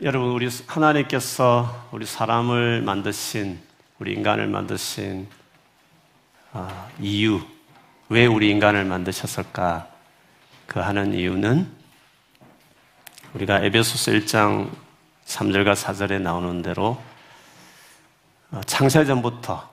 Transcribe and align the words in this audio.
여러분, 0.00 0.30
우리 0.30 0.48
하나님께서 0.68 1.88
우리 1.90 2.06
사람을 2.06 2.82
만드신, 2.82 3.58
우리 3.98 4.12
인간을 4.12 4.46
만드신 4.46 5.26
아, 6.52 6.88
이유, 7.00 7.40
왜 8.08 8.24
우리 8.26 8.48
인간을 8.48 8.84
만드셨을까? 8.84 9.88
그 10.68 10.78
하는 10.78 11.14
이유는 11.14 11.68
우리가 13.34 13.58
에베소서 13.58 14.12
1장 14.12 14.70
3절과 15.26 15.74
4절에 15.74 16.20
나오는 16.20 16.62
대로 16.62 17.02
어, 18.52 18.60
창세 18.66 19.04
전부터 19.04 19.68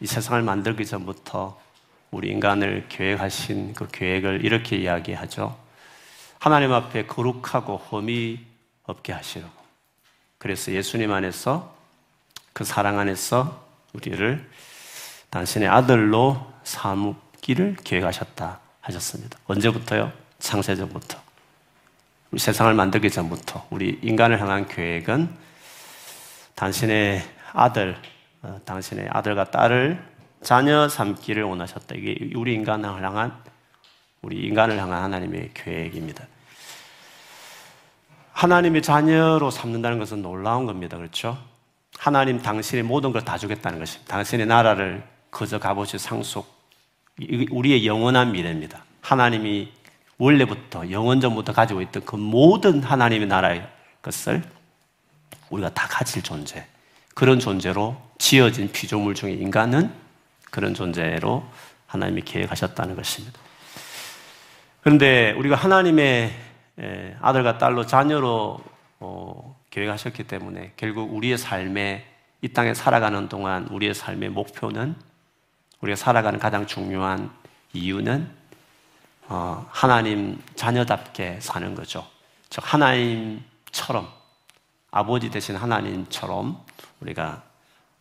이 0.00 0.06
세상을 0.06 0.40
만들기 0.40 0.86
전부터 0.86 1.60
우리 2.10 2.30
인간을 2.30 2.86
계획하신 2.88 3.74
그 3.74 3.86
계획을 3.92 4.46
이렇게 4.46 4.78
이야기하죠. 4.78 5.54
하나님 6.38 6.72
앞에 6.72 7.04
거룩하고 7.04 7.76
험이 7.76 8.50
없게 8.84 9.12
하시려고. 9.12 9.52
그래서 10.38 10.72
예수님 10.72 11.12
안에서 11.12 11.74
그 12.52 12.64
사랑 12.64 12.98
안에서 12.98 13.66
우리를 13.92 14.48
당신의 15.30 15.68
아들로 15.68 16.52
삼기를 16.64 17.76
계획하셨다 17.84 18.60
하셨습니다. 18.80 19.38
언제부터요? 19.46 20.12
창세전부터. 20.38 21.20
우리 22.30 22.40
세상을 22.40 22.72
만들기 22.74 23.10
전부터 23.10 23.66
우리 23.70 23.98
인간을 24.02 24.40
향한 24.40 24.66
계획은 24.66 25.28
당신의 26.54 27.22
아들, 27.52 27.96
어, 28.42 28.60
당신의 28.64 29.08
아들과 29.10 29.50
딸을 29.50 30.02
자녀 30.42 30.88
삼기를 30.88 31.42
원하셨다. 31.44 31.94
이게 31.94 32.30
우리 32.34 32.54
인간을 32.54 33.02
향한 33.02 33.38
우리 34.22 34.40
인간을 34.46 34.78
향한 34.78 35.02
하나님의 35.02 35.50
계획입니다. 35.54 36.26
하나님의 38.32 38.82
자녀로 38.82 39.50
삼는다는 39.50 39.98
것은 39.98 40.22
놀라운 40.22 40.66
겁니다. 40.66 40.96
그렇죠? 40.96 41.38
하나님 41.98 42.40
당신의 42.42 42.82
모든 42.82 43.12
걸 43.12 43.22
다 43.22 43.38
주겠다는 43.38 43.78
것입니다. 43.78 44.12
당신의 44.12 44.46
나라를 44.46 45.04
거저 45.30 45.58
값없이 45.58 45.98
상속. 45.98 46.60
우리의 47.50 47.86
영원한 47.86 48.32
미래입니다. 48.32 48.84
하나님이 49.00 49.70
원래부터 50.18 50.90
영원전부터 50.90 51.52
가지고 51.52 51.82
있던 51.82 52.04
그 52.04 52.16
모든 52.16 52.82
하나님의 52.82 53.28
나라의 53.28 53.66
것을 54.00 54.42
우리가 55.50 55.70
다 55.70 55.86
가질 55.88 56.22
존재. 56.22 56.66
그런 57.14 57.38
존재로 57.38 58.00
지어진 58.18 58.72
피조물 58.72 59.14
중에 59.14 59.32
인간은 59.32 59.92
그런 60.50 60.74
존재로 60.74 61.44
하나님이 61.86 62.22
계획하셨다는 62.22 62.96
것입니다. 62.96 63.38
그런데 64.82 65.32
우리가 65.32 65.56
하나님의 65.56 66.32
아들과 67.20 67.58
딸로 67.58 67.86
자녀로 67.86 68.60
어, 69.00 69.60
계획하셨기 69.70 70.24
때문에 70.24 70.72
결국 70.76 71.12
우리의 71.14 71.36
삶에 71.38 72.06
이 72.40 72.48
땅에 72.48 72.74
살아가는 72.74 73.28
동안 73.28 73.66
우리의 73.68 73.94
삶의 73.94 74.30
목표는 74.30 74.94
우리가 75.80 75.96
살아가는 75.96 76.38
가장 76.38 76.66
중요한 76.66 77.30
이유는 77.72 78.30
어, 79.28 79.66
하나님 79.70 80.40
자녀답게 80.54 81.40
사는 81.40 81.74
거죠. 81.74 82.06
즉 82.50 82.62
하나님처럼 82.64 84.08
아버지 84.90 85.30
대신 85.30 85.56
하나님처럼 85.56 86.62
우리가 87.00 87.42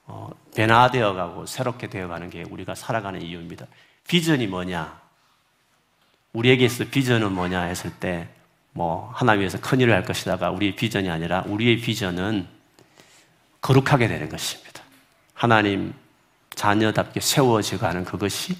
어, 0.06 0.30
변화되어 0.56 1.14
가고 1.14 1.46
새롭게 1.46 1.88
되어 1.88 2.08
가는 2.08 2.30
게 2.30 2.44
우리가 2.44 2.76
살아가는 2.76 3.22
이유입니다. 3.22 3.66
비전이 4.08 4.48
뭐냐? 4.48 5.00
우리에게 6.34 6.66
있어 6.66 6.86
비전은 6.86 7.32
뭐냐 7.32 7.62
했을 7.62 7.92
때, 7.92 8.28
뭐, 8.74 9.12
하나님 9.14 9.42
위해서 9.42 9.60
큰 9.60 9.80
일을 9.80 9.94
할 9.94 10.04
것이다가 10.04 10.52
우리의 10.52 10.76
비전이 10.76 11.10
아니라 11.10 11.44
우리의 11.48 11.78
비전은 11.78 12.48
거룩하게 13.62 14.08
되는 14.08 14.30
것입니다. 14.30 14.82
하나님 15.34 15.94
자녀답게 16.56 17.20
세워져 17.20 17.78
가는 17.78 18.04
그것이 18.06 18.56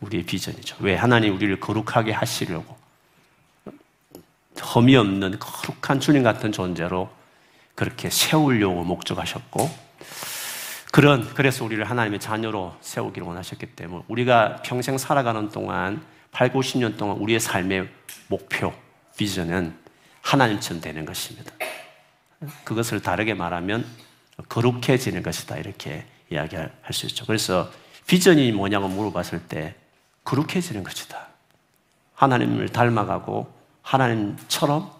우리의 0.00 0.24
비전이죠. 0.24 0.76
왜? 0.80 0.94
하나님 0.94 1.34
우리를 1.34 1.60
거룩하게 1.60 2.12
하시려고. 2.12 2.78
험이 4.74 4.96
없는 4.96 5.38
거룩한 5.38 6.00
주님 6.00 6.22
같은 6.22 6.52
존재로 6.52 7.10
그렇게 7.74 8.10
세우려고 8.10 8.82
목적하셨고, 8.84 9.70
그런, 10.92 11.32
그래서 11.34 11.64
우리를 11.64 11.82
하나님의 11.84 12.18
자녀로 12.18 12.74
세우기를 12.80 13.26
원하셨기 13.26 13.66
때문에 13.66 14.04
우리가 14.08 14.62
평생 14.62 14.98
살아가는 14.98 15.50
동안 15.50 16.04
8, 16.32 16.52
90년 16.52 16.96
동안 16.96 17.16
우리의 17.18 17.40
삶의 17.40 17.88
목표, 18.28 18.72
비전은 19.20 19.76
하나님처럼 20.22 20.80
되는 20.80 21.04
것입니다. 21.04 21.52
그것을 22.64 23.02
다르게 23.02 23.34
말하면 23.34 23.84
거룩해지는 24.48 25.22
것이다. 25.22 25.58
이렇게 25.58 26.06
이야기할 26.30 26.70
수 26.92 27.04
있죠. 27.04 27.26
그래서 27.26 27.70
비전이 28.06 28.52
뭐냐고 28.52 28.88
물어봤을 28.88 29.42
때 29.46 29.74
거룩해지는 30.24 30.82
것이다. 30.84 31.28
하나님을 32.14 32.70
닮아가고 32.70 33.52
하나님처럼 33.82 34.90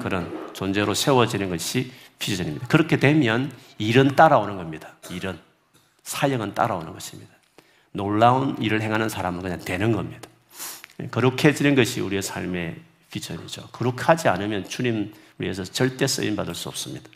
그런 0.00 0.50
존재로 0.54 0.94
세워지는 0.94 1.50
것이 1.50 1.92
비전입니다. 2.18 2.68
그렇게 2.68 2.96
되면 2.96 3.52
일은 3.76 4.16
따라오는 4.16 4.56
겁니다. 4.56 4.94
일은. 5.10 5.38
사역은 6.04 6.54
따라오는 6.54 6.94
것입니다. 6.94 7.30
놀라운 7.92 8.56
일을 8.62 8.80
행하는 8.80 9.10
사람은 9.10 9.42
그냥 9.42 9.58
되는 9.62 9.92
겁니다. 9.92 10.26
거룩해지는 11.10 11.74
것이 11.74 12.00
우리의 12.00 12.22
삶의 12.22 12.87
비전이죠. 13.10 13.68
거룩하지 13.72 14.28
않으면 14.28 14.68
주님 14.68 15.12
위해서 15.38 15.64
절대 15.64 16.06
쓰임 16.06 16.36
받을 16.36 16.54
수 16.54 16.68
없습니다. 16.68 17.08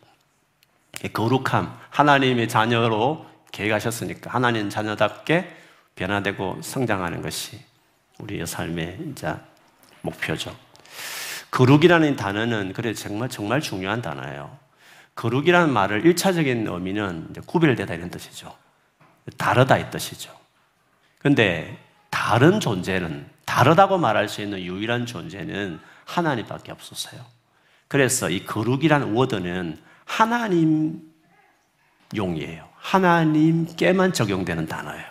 거룩함, 1.13 1.79
하나님의 1.91 2.49
자녀로 2.49 3.27
계획하셨으니까 3.51 4.31
하나님 4.31 4.71
자녀답게 4.71 5.57
변화되고 5.95 6.61
성장하는 6.63 7.23
것이 7.23 7.61
우리의 8.19 8.47
삶의 8.47 8.99
이제 9.11 9.35
목표죠. 10.01 10.57
거룩이라는 11.51 12.17
단어는 12.17 12.73
그래 12.73 12.95
정말 12.95 13.29
정말 13.29 13.61
중요한 13.61 14.01
단어예요. 14.01 14.57
거룩이라는 15.15 15.71
말을 15.71 16.03
1차적인 16.05 16.73
의미는 16.73 17.35
구별되다 17.47 17.95
이런 17.95 18.11
뜻이죠. 18.11 18.57
다르다 19.37 19.77
이 19.77 19.91
뜻이죠. 19.91 20.33
근데 21.19 21.79
다른 22.11 22.59
존재는 22.59 23.29
다르다고 23.53 23.99
말할 23.99 24.31
수 24.31 24.41
있는 24.41 24.63
유일한 24.63 25.05
존재는 25.05 25.79
하나님밖에 26.07 26.73
없었어요. 26.73 27.21
그래서 27.87 28.31
이 28.31 28.47
거룩이라는 28.47 29.13
워드는 29.13 29.79
하나님 30.07 31.03
용이에요. 32.17 32.67
하나님께만 32.77 34.15
적용되는 34.15 34.67
단어예요. 34.67 35.05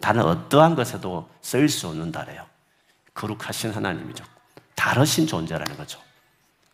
다른 0.00 0.22
어떠한 0.22 0.76
것에도 0.76 1.28
쓸수 1.40 1.88
없는 1.88 2.12
단어예요. 2.12 2.46
거룩하신 3.14 3.72
하나님이죠. 3.72 4.24
다르신 4.76 5.26
존재라는 5.26 5.76
거죠. 5.76 5.98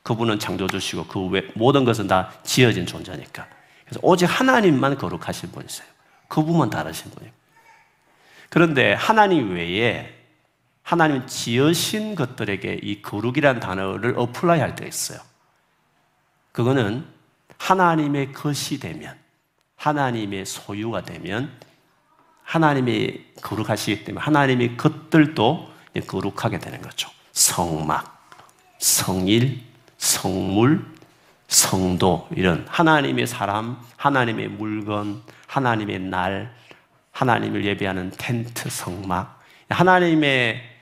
그분은 0.02 0.38
창조주시고 0.38 1.06
그 1.06 1.26
외, 1.28 1.48
모든 1.54 1.86
것은 1.86 2.06
다 2.06 2.32
지어진 2.42 2.84
존재니까. 2.84 3.48
그래서 3.86 3.98
오직 4.02 4.26
하나님만 4.26 4.98
거룩하신 4.98 5.52
분이세요. 5.52 5.88
그분만 6.28 6.68
다르신 6.68 7.10
분이에요. 7.12 7.32
그런데 8.50 8.92
하나님 8.92 9.54
외에 9.54 10.23
하나님 10.84 11.26
지으신 11.26 12.14
것들에게 12.14 12.80
이 12.82 13.00
거룩이라는 13.00 13.58
단어를 13.58 14.14
apply 14.18 14.60
할 14.60 14.76
때가 14.76 14.86
있어요. 14.86 15.18
그거는 16.52 17.06
하나님의 17.56 18.32
것이 18.32 18.78
되면, 18.78 19.16
하나님의 19.76 20.44
소유가 20.44 21.02
되면, 21.02 21.50
하나님이 22.42 23.24
거룩하시기 23.42 24.04
때문에 24.04 24.22
하나님의 24.22 24.76
것들도 24.76 25.72
거룩하게 26.06 26.58
되는 26.58 26.82
거죠. 26.82 27.08
성막, 27.32 28.30
성일, 28.78 29.62
성물, 29.96 30.84
성도, 31.48 32.28
이런 32.30 32.66
하나님의 32.68 33.26
사람, 33.26 33.80
하나님의 33.96 34.48
물건, 34.48 35.22
하나님의 35.46 35.98
날, 36.00 36.54
하나님을 37.12 37.64
예배하는 37.64 38.12
텐트, 38.18 38.68
성막, 38.68 39.42
하나님의 39.70 40.73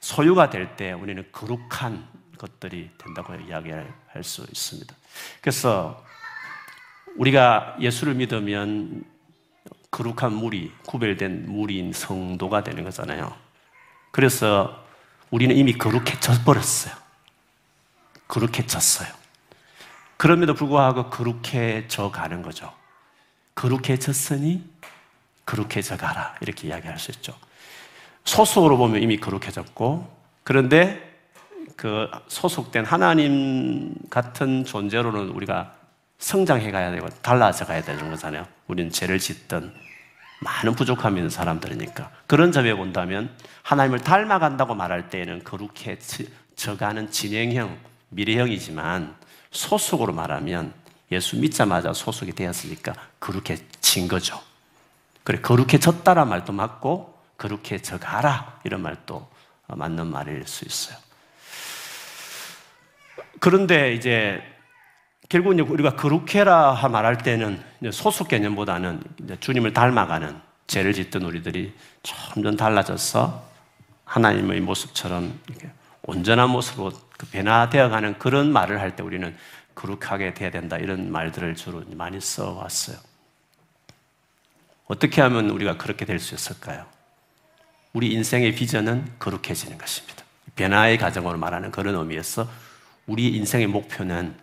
소유가 0.00 0.50
될 0.50 0.76
때 0.76 0.92
우리는 0.92 1.24
거룩한 1.32 2.06
것들이 2.38 2.90
된다고 2.98 3.34
이야기할 3.34 4.22
수 4.22 4.42
있습니다. 4.42 4.94
그래서 5.40 6.04
우리가 7.16 7.76
예수를 7.80 8.14
믿으면 8.14 9.04
거룩한 9.90 10.32
물이, 10.34 10.72
구별된 10.86 11.50
물인 11.50 11.92
성도가 11.92 12.62
되는 12.62 12.84
거잖아요. 12.84 13.34
그래서 14.12 14.84
우리는 15.30 15.56
이미 15.56 15.72
거룩해져 15.76 16.44
버렸어요. 16.44 16.94
거룩해졌어요. 18.28 19.08
그럼에도 20.16 20.54
불구하고 20.54 21.10
거룩해져 21.10 22.10
가는 22.10 22.42
거죠. 22.42 22.72
거룩해졌으니 23.54 24.68
거룩해져 25.46 25.96
가라. 25.96 26.36
이렇게 26.40 26.68
이야기할 26.68 26.98
수 26.98 27.10
있죠. 27.12 27.34
소속으로 28.28 28.76
보면 28.76 29.02
이미 29.02 29.16
거룩해졌고, 29.16 30.06
그런데 30.44 31.02
그 31.76 32.10
소속된 32.28 32.84
하나님 32.84 33.94
같은 34.10 34.66
존재로는 34.66 35.30
우리가 35.30 35.72
성장해 36.18 36.70
가야 36.70 36.90
되고 36.90 37.08
달라져 37.22 37.64
가야 37.64 37.82
되는 37.82 38.10
거잖아요. 38.10 38.46
우리는 38.66 38.90
죄를 38.90 39.18
짓던 39.18 39.72
많은 40.40 40.74
부족함이 40.74 41.16
있는 41.16 41.30
사람들이니까. 41.30 42.10
그런 42.26 42.52
점에 42.52 42.74
본다면 42.74 43.30
하나님을 43.62 44.00
닮아간다고 44.00 44.74
말할 44.74 45.08
때에는 45.08 45.42
거룩해 45.44 45.98
져가는 46.54 47.10
진행형, 47.10 47.78
미래형이지만 48.10 49.14
소속으로 49.50 50.12
말하면 50.12 50.74
예수 51.12 51.38
믿자마자 51.38 51.94
소속이 51.94 52.32
되었으니까 52.32 52.92
거룩해진 53.20 54.06
거죠. 54.06 54.38
그래, 55.24 55.40
거룩해졌다란 55.40 56.28
말도 56.28 56.52
맞고 56.52 57.17
거룩해져 57.38 57.98
가라 57.98 58.60
이런 58.64 58.82
말도 58.82 59.28
맞는 59.68 60.08
말일 60.08 60.46
수 60.46 60.64
있어요. 60.66 60.98
그런데 63.40 63.94
이제 63.94 64.42
결국 65.28 65.54
이제 65.54 65.62
우리가 65.62 65.94
거룩해라 65.96 66.88
말할 66.88 67.18
때는 67.18 67.62
소속 67.92 68.28
개념보다는 68.28 69.02
주님을 69.40 69.72
닮아가는 69.72 70.40
죄를 70.66 70.92
짓던 70.92 71.22
우리들이 71.22 71.74
점점 72.02 72.56
달라져서 72.56 73.46
하나님의 74.04 74.60
모습처럼 74.60 75.38
온전한 76.02 76.50
모습으로 76.50 76.92
그 77.16 77.26
변화되어가는 77.26 78.18
그런 78.18 78.52
말을 78.52 78.80
할 78.80 78.96
때 78.96 79.02
우리는 79.02 79.36
거룩하게 79.74 80.34
돼야 80.34 80.50
된다 80.50 80.76
이런 80.76 81.12
말들을 81.12 81.54
주로 81.54 81.84
많이 81.90 82.20
써왔어요. 82.20 82.96
어떻게 84.86 85.20
하면 85.20 85.50
우리가 85.50 85.76
그렇게 85.76 86.04
될 86.04 86.18
수 86.18 86.34
있을까요? 86.34 86.86
우리 87.92 88.12
인생의 88.12 88.54
비전은 88.54 89.12
거룩해지는 89.18 89.78
것입니다. 89.78 90.24
변화의 90.56 90.98
과정으로 90.98 91.38
말하는 91.38 91.70
그런 91.70 91.94
의미에서 91.94 92.48
우리 93.06 93.28
인생의 93.36 93.66
목표는 93.68 94.34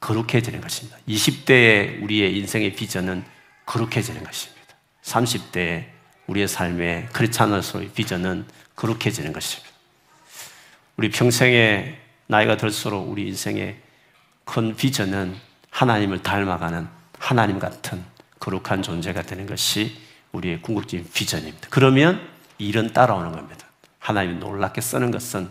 거룩해지는 0.00 0.60
것입니다. 0.60 0.98
20대의 1.08 2.02
우리의 2.02 2.36
인생의 2.38 2.74
비전은 2.74 3.24
거룩해지는 3.66 4.24
것입니다. 4.24 4.62
30대의 5.02 5.86
우리의 6.26 6.48
삶의 6.48 7.08
크리스찬으로서의 7.12 7.90
비전은 7.90 8.46
거룩해지는 8.74 9.32
것입니다. 9.32 9.70
우리 10.96 11.10
평생에 11.10 11.98
나이가 12.26 12.56
들수록 12.56 13.08
우리 13.08 13.28
인생의 13.28 13.76
큰 14.44 14.74
비전은 14.74 15.36
하나님을 15.70 16.22
닮아가는 16.22 16.88
하나님 17.18 17.58
같은 17.58 18.02
거룩한 18.40 18.82
존재가 18.82 19.22
되는 19.22 19.46
것이 19.46 19.96
우리의 20.32 20.60
궁극적인 20.62 21.08
비전입니다. 21.12 21.68
그러면 21.70 22.31
일은 22.58 22.92
따라오는 22.92 23.32
겁니다. 23.32 23.66
하나님이 23.98 24.38
놀랍게 24.38 24.80
쓰는 24.80 25.10
것은 25.10 25.48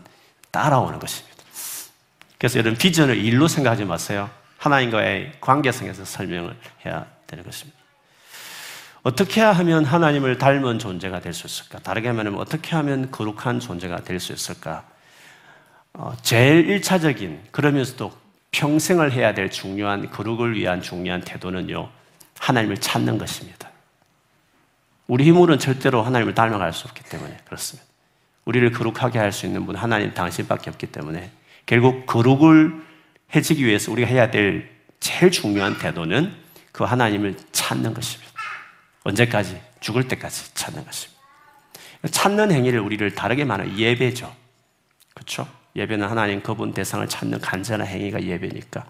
따라오는 0.51 0.99
것입니다. 0.99 1.37
그래서 2.37 2.59
여러분 2.59 2.77
비전을 2.77 3.17
일로 3.17 3.47
생각하지 3.47 3.85
마세요. 3.85 4.29
하나님과의 4.57 5.33
관계성에서 5.41 6.05
설명을 6.05 6.55
해야 6.85 7.05
되는 7.27 7.43
것입니다. 7.43 7.79
어떻게 9.03 9.41
하면 9.41 9.83
하나님을 9.83 10.37
닮은 10.37 10.77
존재가 10.77 11.21
될 11.21 11.33
수 11.33 11.47
있을까? 11.47 11.79
다르게 11.79 12.11
말하면 12.11 12.39
어떻게 12.39 12.75
하면 12.75 13.09
거룩한 13.09 13.59
존재가 13.59 14.03
될 14.03 14.19
수 14.19 14.31
있을까? 14.33 14.85
어, 15.93 16.15
제일 16.21 16.69
일차적인 16.69 17.47
그러면서도 17.51 18.11
평생을 18.51 19.11
해야 19.11 19.33
될 19.33 19.49
중요한 19.49 20.09
거룩을 20.11 20.55
위한 20.55 20.81
중요한 20.81 21.21
태도는요. 21.21 21.89
하나님을 22.39 22.77
찾는 22.77 23.17
것입니다. 23.17 23.70
우리 25.11 25.25
힘으로는 25.25 25.59
절대로 25.59 26.03
하나님을 26.03 26.33
닮아갈 26.33 26.71
수 26.71 26.87
없기 26.87 27.03
때문에 27.03 27.35
그렇습니다. 27.43 27.85
우리를 28.45 28.71
거룩하게 28.71 29.19
할 29.19 29.33
수 29.33 29.45
있는 29.45 29.65
분 29.65 29.75
하나님 29.75 30.13
당신밖에 30.13 30.69
없기 30.69 30.87
때문에 30.87 31.29
결국 31.65 32.05
거룩을 32.05 32.81
해지기 33.35 33.65
위해서 33.65 33.91
우리가 33.91 34.07
해야 34.07 34.31
될 34.31 34.69
제일 35.01 35.29
중요한 35.29 35.77
태도는 35.77 36.33
그 36.71 36.85
하나님을 36.85 37.35
찾는 37.51 37.93
것입니다. 37.93 38.31
언제까지? 39.03 39.61
죽을 39.81 40.07
때까지 40.07 40.53
찾는 40.53 40.85
것입니다. 40.85 41.21
찾는 42.09 42.53
행위를 42.53 42.79
우리를 42.79 43.13
다르게 43.13 43.43
말하는 43.43 43.77
예배죠. 43.77 44.33
그렇죠? 45.13 45.45
예배는 45.75 46.07
하나님 46.07 46.41
그분 46.41 46.73
대상을 46.73 47.05
찾는 47.09 47.41
간절한 47.41 47.85
행위가 47.85 48.23
예배니까. 48.23 48.85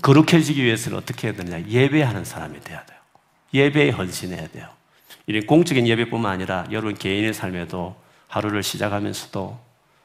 거룩해지기 0.00 0.62
위해서는 0.62 0.96
어떻게 0.96 1.26
해야 1.26 1.36
되냐? 1.36 1.66
예배하는 1.66 2.24
사람이 2.24 2.60
돼야 2.60 2.84
돼요. 2.84 2.95
예배에 3.54 3.90
헌신해야 3.90 4.48
돼요. 4.48 4.68
이런 5.26 5.46
공적인 5.46 5.86
예배뿐만 5.86 6.30
아니라 6.32 6.66
여러분 6.70 6.94
개인의 6.94 7.34
삶에도 7.34 7.96
하루를 8.28 8.62
시작하면서도 8.62 9.58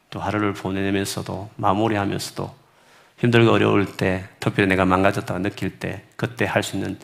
또 0.09 0.19
하루를 0.19 0.53
보내면서도 0.53 1.49
마무리하면서도 1.55 2.61
힘들고 3.19 3.51
어려울 3.51 3.97
때, 3.97 4.27
특별히 4.39 4.67
내가 4.67 4.83
망가졌다고 4.85 5.39
느낄 5.41 5.79
때, 5.79 6.03
그때 6.15 6.45
할 6.45 6.63
수 6.63 6.75
있는 6.75 6.97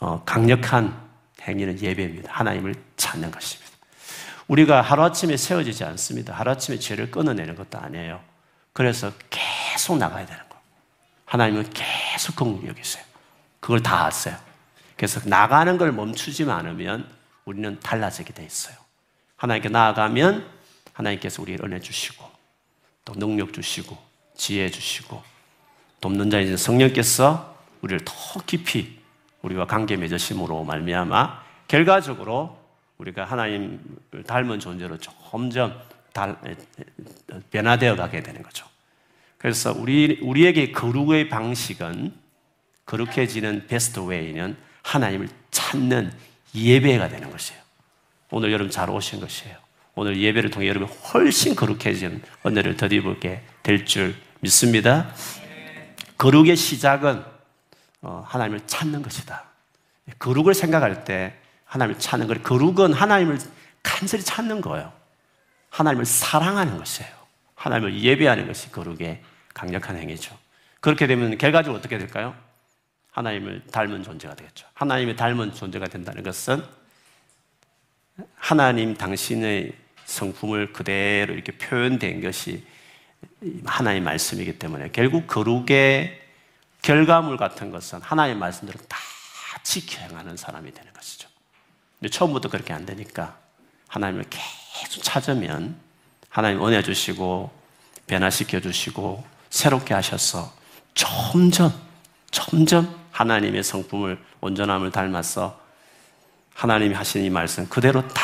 어, 0.00 0.22
강력한 0.24 0.98
행위는 1.42 1.80
예배입니다. 1.80 2.32
하나님을 2.32 2.74
찾는 2.96 3.30
것입니다. 3.30 3.70
우리가 4.48 4.80
하루아침에 4.82 5.36
세워지지 5.36 5.84
않습니다. 5.84 6.34
하루아침에 6.34 6.78
죄를 6.78 7.10
끊어내는 7.10 7.54
것도 7.54 7.78
아니에요. 7.78 8.20
그래서 8.72 9.12
계속 9.30 9.98
나가야 9.98 10.26
되는 10.26 10.40
거. 10.48 10.56
하나님은 11.26 11.70
계속 11.72 12.36
긍휼히 12.36 12.66
여기세요. 12.68 13.04
그걸 13.60 13.82
다 13.82 14.06
아세요. 14.06 14.36
그래서 14.96 15.20
나가는 15.28 15.76
걸 15.76 15.92
멈추지 15.92 16.44
않으면 16.44 17.08
우리는 17.44 17.78
달라지게 17.80 18.32
돼 18.32 18.44
있어요. 18.44 18.76
하나님께 19.36 19.68
나아가면 19.68 20.48
하나님께서 20.92 21.42
우리를 21.42 21.64
은혜 21.64 21.80
주시고 21.80 22.24
또 23.04 23.14
능력 23.14 23.52
주시고 23.52 23.96
지혜 24.36 24.70
주시고 24.70 25.22
돕는 26.00 26.30
자이신 26.30 26.56
성령께서 26.56 27.56
우리를 27.82 28.04
더 28.04 28.40
깊이 28.46 28.98
우리와 29.42 29.66
관계 29.66 29.96
맺으심으로 29.96 30.64
말미암아 30.64 31.42
결과적으로 31.68 32.58
우리가 32.98 33.24
하나님을 33.24 34.24
닮은 34.26 34.60
존재로 34.60 34.98
점점 34.98 35.78
달, 36.12 36.36
변화되어 37.50 37.96
가게 37.96 38.22
되는 38.22 38.42
거죠. 38.42 38.66
그래서 39.36 39.74
우리, 39.76 40.20
우리에게 40.22 40.72
거룩의 40.72 41.28
방식은 41.28 42.14
거룩해지는 42.86 43.66
베스트 43.66 44.00
웨이는 44.00 44.56
하나님을 44.84 45.28
찾는 45.50 46.12
예배가 46.54 47.08
되는 47.08 47.30
것이에요. 47.30 47.60
오늘 48.30 48.52
여러분 48.52 48.70
잘 48.70 48.88
오신 48.88 49.20
것이에요. 49.20 49.56
오늘 49.96 50.20
예배를 50.20 50.50
통해 50.50 50.68
여러분이 50.68 50.92
훨씬 51.12 51.54
거룩해진 51.56 52.22
은혜를 52.46 52.76
더입게 52.76 53.42
될 53.62 53.84
줄 53.84 54.14
믿습니다. 54.40 55.12
거룩의 56.18 56.56
시작은 56.56 57.24
어, 58.02 58.24
하나님을 58.26 58.60
찾는 58.66 59.02
것이다. 59.02 59.44
거룩을 60.18 60.52
생각할 60.54 61.04
때 61.04 61.34
하나님을 61.64 61.98
찾는 61.98 62.26
거 62.26 62.34
거룩은 62.34 62.92
하나님을 62.92 63.38
간절히 63.82 64.22
찾는 64.22 64.60
거예요. 64.60 64.92
하나님을 65.70 66.04
사랑하는 66.04 66.76
것이에요. 66.78 67.10
하나님을 67.54 68.00
예배하는 68.00 68.46
것이 68.46 68.70
거룩의 68.70 69.22
강력한 69.54 69.96
행위죠. 69.96 70.36
그렇게 70.80 71.06
되면 71.06 71.38
결과적으로 71.38 71.78
어떻게 71.78 71.96
될까요? 71.96 72.34
하나님을 73.14 73.62
닮은 73.70 74.02
존재가 74.02 74.34
되겠죠. 74.34 74.66
하나님의 74.74 75.16
닮은 75.16 75.54
존재가 75.54 75.86
된다는 75.86 76.24
것은 76.24 76.62
하나님 78.34 78.94
당신의 78.94 79.72
성품을 80.04 80.72
그대로 80.72 81.32
이렇게 81.32 81.52
표현된 81.52 82.20
것이 82.20 82.66
하나님 83.64 84.04
말씀이기 84.04 84.58
때문에 84.58 84.90
결국 84.92 85.28
거룩의 85.28 86.20
결과물 86.82 87.36
같은 87.36 87.70
것은 87.70 88.02
하나님 88.02 88.38
말씀대로 88.40 88.78
다 88.88 88.98
지켜 89.62 90.00
행하는 90.02 90.36
사람이 90.36 90.74
되는 90.74 90.92
것이죠. 90.92 91.28
근데 91.98 92.10
처음부터 92.10 92.50
그렇게 92.50 92.72
안 92.72 92.84
되니까 92.84 93.38
하나님을 93.86 94.24
계속 94.28 95.02
찾으면 95.04 95.76
하나님 96.28 96.66
은혜 96.66 96.82
주시고 96.82 97.50
변화시켜 98.08 98.60
주시고 98.60 99.24
새롭게 99.50 99.94
하셔서 99.94 100.52
점점 100.94 101.72
점점 102.32 103.03
하나님의 103.14 103.62
성품을 103.62 104.18
온전함을 104.40 104.90
닮아서 104.90 105.60
하나님이 106.52 106.94
하신 106.94 107.24
이 107.24 107.30
말씀 107.30 107.68
그대로 107.68 108.06
다 108.08 108.22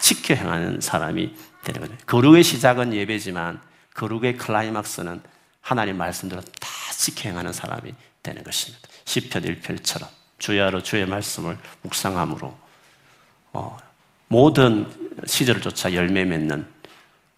지켜 0.00 0.34
행하는 0.34 0.80
사람이 0.80 1.34
되는 1.64 1.80
거죠. 1.80 1.94
거룩의 2.06 2.42
시작은 2.42 2.94
예배지만 2.94 3.60
거룩의 3.94 4.38
클라이막스는 4.38 5.22
하나님 5.60 5.98
말씀대로 5.98 6.40
다 6.40 6.68
지켜 6.96 7.28
행하는 7.28 7.52
사람이 7.52 7.94
되는 8.22 8.42
것입니다. 8.42 8.88
10편 9.04 9.60
1편처럼 9.60 10.08
주야로 10.38 10.82
주의 10.82 11.04
말씀을 11.06 11.58
묵상함으로 11.82 12.56
어, 13.52 13.78
모든 14.28 14.90
시절을 15.26 15.60
쫓아 15.60 15.92
열매 15.92 16.24
맺는 16.24 16.66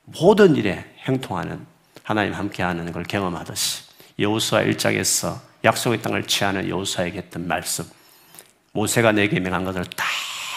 모든 0.04 0.54
일에 0.54 0.94
행통하는 1.00 1.66
하나님 2.04 2.34
함께하는 2.34 2.92
걸 2.92 3.02
경험하듯이 3.02 3.82
여호수아 4.18 4.62
1장에서 4.62 5.53
약속의 5.64 6.02
땅을 6.02 6.24
취하는 6.24 6.68
여호수아에게 6.68 7.18
했던 7.18 7.48
말씀 7.48 7.84
모세가 8.72 9.12
내게 9.12 9.40
명한 9.40 9.64
것을 9.64 9.84
다 9.84 10.04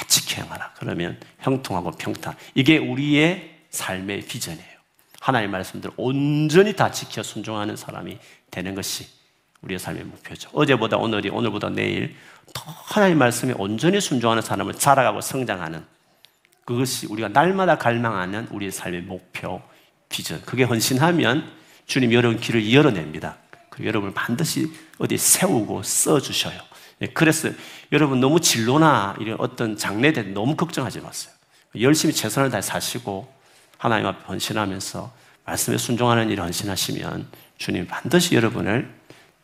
지켜 0.07 0.41
행하라. 0.41 0.73
그러면 0.77 1.19
형통하고 1.39 1.91
평탄. 1.91 2.35
이게 2.55 2.77
우리의 2.77 3.57
삶의 3.69 4.21
비전이에요. 4.21 4.77
하나님 5.19 5.51
말씀대로 5.51 5.93
온전히 5.97 6.73
다 6.75 6.91
지켜 6.91 7.23
순종하는 7.23 7.75
사람이 7.75 8.17
되는 8.51 8.75
것이 8.75 9.07
우리의 9.61 9.79
삶의 9.79 10.03
목표죠. 10.03 10.49
어제보다 10.53 10.97
오늘이 10.97 11.29
오늘보다 11.29 11.69
내일 11.69 12.15
더 12.53 12.63
하나님 12.65 13.17
말씀에 13.17 13.53
온전히 13.57 13.99
순종하는 13.99 14.41
사람을 14.41 14.73
자라가고 14.75 15.21
성장하는 15.21 15.85
그것이 16.65 17.07
우리가 17.07 17.29
날마다 17.29 17.77
갈망하는 17.77 18.47
우리의 18.51 18.71
삶의 18.71 19.01
목표, 19.03 19.61
비전. 20.09 20.41
그게 20.41 20.63
헌신하면 20.63 21.49
주님 21.85 22.13
여러분 22.13 22.39
길을 22.39 22.73
열어냅니다. 22.73 23.37
그리고 23.77 23.87
여러분을 23.87 24.13
반드시 24.15 24.73
어디 24.97 25.17
세우고 25.17 25.83
써주셔요. 25.83 26.59
예, 27.03 27.07
그래서 27.07 27.49
여러분 27.91 28.19
너무 28.19 28.39
진로나 28.39 29.15
이런 29.19 29.39
어떤 29.39 29.77
장래에 29.77 30.11
너무 30.33 30.55
걱정하지 30.55 31.01
마세요. 31.01 31.33
열심히 31.79 32.13
최선을 32.13 32.49
다해 32.49 32.61
사시고 32.61 33.31
하나님 33.77 34.07
앞에 34.07 34.25
헌신하면서 34.25 35.13
말씀에 35.45 35.77
순종하는 35.77 36.29
일을 36.31 36.43
헌신하시면 36.43 37.27
주님 37.59 37.87
반드시 37.87 38.35
여러분을 38.35 38.91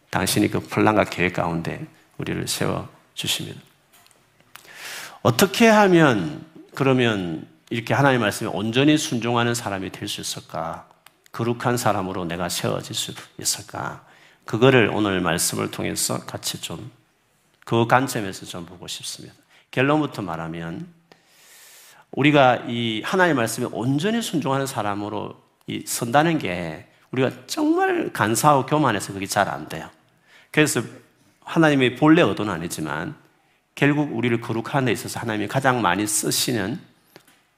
당신이 0.09 0.49
그 0.49 0.59
플란과 0.59 1.05
계획 1.05 1.33
가운데 1.33 1.85
우리를 2.17 2.47
세워 2.47 2.89
주십니다. 3.13 3.61
어떻게 5.21 5.67
하면 5.67 6.43
그러면 6.73 7.47
이렇게 7.69 7.93
하나님 7.93 8.21
말씀에 8.21 8.49
온전히 8.51 8.97
순종하는 8.97 9.53
사람이 9.53 9.91
될 9.91 10.07
수 10.07 10.21
있을까? 10.21 10.87
거룩한 11.31 11.77
사람으로 11.77 12.25
내가 12.25 12.49
세워질 12.49 12.95
수 12.95 13.13
있을까? 13.39 14.05
그거를 14.45 14.89
오늘 14.93 15.21
말씀을 15.21 15.71
통해서 15.71 16.25
같이 16.25 16.61
좀 16.61 17.03
그 17.65 17.87
관점에서 17.87 18.45
좀 18.45 18.65
보고 18.65 18.87
싶습니다. 18.87 19.33
결론부터 19.71 20.21
말하면 20.21 20.87
우리가 22.11 22.65
이 22.67 23.01
하나님 23.03 23.37
말씀에 23.37 23.67
온전히 23.71 24.21
순종하는 24.21 24.67
사람으로 24.67 25.41
선다는 25.85 26.37
게 26.37 26.87
우리가 27.11 27.31
정말 27.47 28.11
간사하고 28.11 28.65
교만해서 28.65 29.13
그게 29.13 29.25
잘 29.25 29.47
안 29.49 29.67
돼요. 29.67 29.89
그래서 30.51 30.81
하나님의 31.41 31.95
본래 31.95 32.21
의도는 32.21 32.53
아니지만 32.53 33.15
결국 33.75 34.15
우리를 34.15 34.39
거룩하는 34.41 34.85
데 34.85 34.91
있어서 34.91 35.19
하나님이 35.19 35.47
가장 35.47 35.81
많이 35.81 36.05
쓰시는 36.05 36.79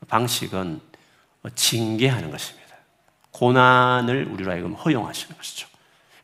방식은 0.07 0.79
징계하는 1.55 2.31
것입니다. 2.31 2.75
고난을 3.31 4.29
우리로 4.31 4.51
하여금 4.51 4.73
허용하시는 4.73 5.35
것이죠. 5.35 5.67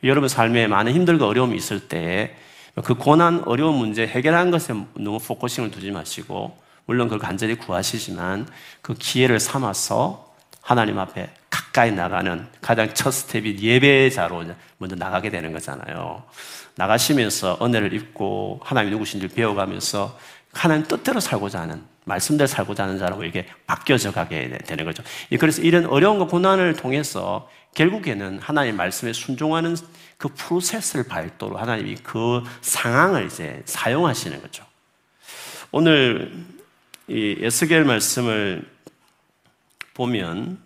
여러분 0.04 0.30
삶에 0.30 0.68
많은 0.68 0.94
힘들고 0.94 1.26
어려움이 1.26 1.56
있을 1.56 1.88
때 1.88 2.36
그 2.76 2.96
고난, 2.96 3.44
어려운 3.46 3.76
문제 3.76 4.08
해결하는 4.08 4.52
것에 4.52 4.74
너무 4.94 5.20
focusing을 5.20 5.72
두지 5.72 5.92
마시고 5.92 6.58
물론 6.86 7.08
그걸 7.08 7.20
간절히 7.20 7.56
구하시지만 7.56 8.48
그 8.82 8.94
기회를 8.94 9.40
삼아서 9.40 10.34
하나님 10.62 10.98
앞에 10.98 11.30
가까이 11.50 11.92
나가는 11.92 12.48
가장 12.62 12.94
첫 12.94 13.12
스텝이 13.12 13.58
예배자로 13.62 14.46
먼저 14.78 14.96
나가게 14.96 15.30
되는 15.30 15.52
거잖아요. 15.52 16.24
나가시면서 16.76 17.60
은혜를 17.62 17.94
입고 17.94 18.62
하나님 18.64 18.92
누구신지 18.92 19.28
배워가면서 19.28 20.18
하나님 20.54 20.86
뜻대로 20.88 21.20
살고자 21.20 21.62
하는 21.62 21.84
말씀대로 22.06 22.48
살고자 22.48 22.84
하는 22.84 22.98
자라고 22.98 23.24
이게 23.24 23.46
바뀌어져 23.68 24.12
가게 24.12 24.58
되는 24.66 24.86
거죠. 24.86 25.04
그래서 25.40 25.62
이런 25.62 25.86
어려운 25.86 26.26
고난을 26.26 26.76
통해서 26.76 27.50
결국에는 27.74 28.40
하나님 28.40 28.76
말씀에 28.76 29.14
순종하는 29.14 29.76
그 30.18 30.30
프로세스를 30.30 31.06
발도로 31.06 31.58
하나님이 31.58 31.96
그 32.04 32.44
상황을 32.62 33.26
이제 33.26 33.62
사용하시는 33.66 34.42
거죠. 34.42 34.66
오늘 35.72 36.34
이 37.08 37.38
에스겔 37.40 37.86
말씀을 37.86 38.70
보면 39.94 40.60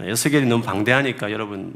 에스겔이 0.00 0.46
너무 0.46 0.62
방대하니까 0.62 1.30
여러분 1.30 1.74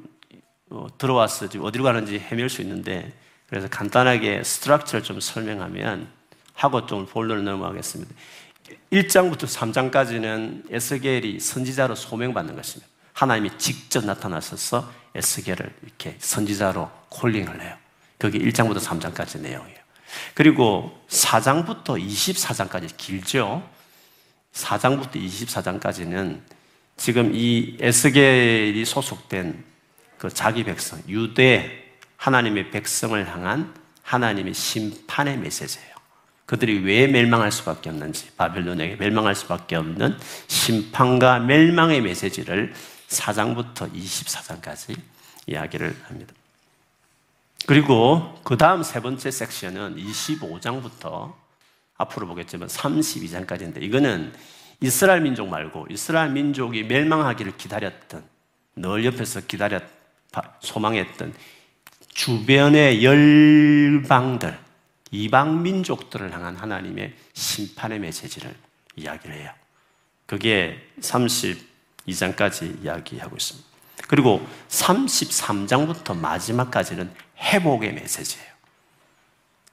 어, 0.70 0.86
들어와서 0.98 1.48
지금 1.48 1.66
어디로 1.66 1.84
가는지 1.84 2.18
헤맬 2.18 2.48
수 2.48 2.62
있는데 2.62 3.12
그래서 3.46 3.68
간단하게 3.68 4.42
스트럭처를 4.42 5.02
좀 5.02 5.20
설명하면 5.20 6.08
하고 6.54 6.86
좀 6.86 7.06
본론을 7.06 7.44
넘어가겠습니다. 7.44 8.14
1장부터 8.92 9.44
3장까지는 9.44 10.72
에스겔이 10.72 11.40
선지자로 11.40 11.94
소명받는 11.94 12.56
것입니다. 12.56 12.91
하나님이 13.12 13.58
직접 13.58 14.04
나타나셔서 14.04 14.90
에스겔을 15.14 15.74
이렇게 15.82 16.16
선지자로 16.18 16.90
콜링을 17.10 17.60
해요. 17.62 17.76
그게 18.18 18.38
1장부터 18.38 18.78
3장까지 18.80 19.40
내용이에요. 19.40 19.78
그리고 20.34 21.04
4장부터 21.08 22.00
24장까지 22.00 22.96
길죠. 22.96 23.68
4장부터 24.54 25.14
24장까지는 25.14 26.40
지금 26.96 27.34
이 27.34 27.76
에스겔이 27.80 28.84
소속된 28.84 29.64
그 30.18 30.28
자기 30.30 30.62
백성, 30.62 31.02
유대 31.08 31.82
하나님의 32.16 32.70
백성을 32.70 33.28
향한 33.28 33.74
하나님의 34.02 34.54
심판의 34.54 35.38
메시지예요. 35.38 35.92
그들이 36.46 36.80
왜 36.80 37.06
멸망할 37.06 37.50
수밖에 37.50 37.88
없는지, 37.90 38.30
바벨론에게 38.36 38.96
멸망할 38.96 39.34
수밖에 39.34 39.74
없는 39.74 40.16
심판과 40.48 41.40
멸망의 41.40 42.02
메시지를 42.02 42.74
4장부터 43.12 43.92
24장까지 43.92 44.98
이야기를 45.46 45.96
합니다. 46.08 46.32
그리고 47.66 48.40
그 48.42 48.56
다음 48.56 48.82
세 48.82 49.00
번째 49.00 49.30
섹션은 49.30 49.96
25장부터 49.96 51.34
앞으로 51.96 52.26
보겠지만 52.26 52.68
32장까지인데 52.68 53.82
이거는 53.82 54.32
이스라엘 54.80 55.20
민족 55.20 55.48
말고 55.48 55.86
이스라엘 55.90 56.30
민족이 56.30 56.84
멸망하기를 56.84 57.56
기다렸던 57.56 58.24
늘 58.76 59.04
옆에서 59.04 59.42
기다렸 59.42 59.82
소망했던 60.60 61.34
주변의 62.08 63.04
열방들 63.04 64.58
이방 65.12 65.62
민족들을 65.62 66.32
향한 66.32 66.56
하나님의 66.56 67.14
심판의 67.34 68.00
메시지를 68.00 68.54
이야기를 68.96 69.36
해요. 69.36 69.50
그게 70.26 70.90
32장까지 72.06 72.84
이야기하고 72.84 73.36
있습니다. 73.36 73.68
그리고 74.08 74.46
33장부터 74.68 76.16
마지막까지는 76.16 77.10
회복의 77.38 77.94
메시지예요. 77.94 78.52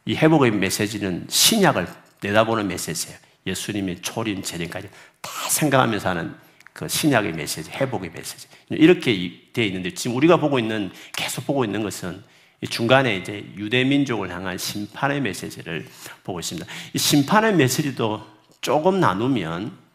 이 0.06 0.16
회복의 0.16 0.52
메시지는 0.52 1.28
신약을 1.30 1.88
내다보는 2.22 2.68
메시지예요. 2.68 3.18
예수님의 3.48 4.02
초림, 4.02 4.42
재림까지 4.44 4.90
다 5.22 5.32
생각하면서 5.50 6.10
하는 6.10 6.36
그 6.74 6.88
신약의 6.88 7.34
메시지, 7.34 7.70
회복의 7.72 8.12
메시지. 8.12 8.48
이렇게 8.70 9.12
되어 9.54 9.66
있는데 9.66 9.94
지금 9.94 10.16
우리가 10.18 10.38
보고 10.38 10.60
있는, 10.60 10.92
계속 11.16 11.46
보고 11.46 11.66
있는 11.66 11.84
것은 11.84 12.24
중간에 12.70 13.18
이제 13.18 13.46
유대 13.58 13.84
민족을 13.84 14.30
향한 14.30 14.58
심판의 14.58 15.22
메시지를 15.22 15.88
보고 16.24 16.40
있습니다. 16.40 16.68
이 16.94 16.98
심판의 16.98 17.56
메시지도 17.56 18.26
조금 18.62 19.00
나누면 19.00 19.89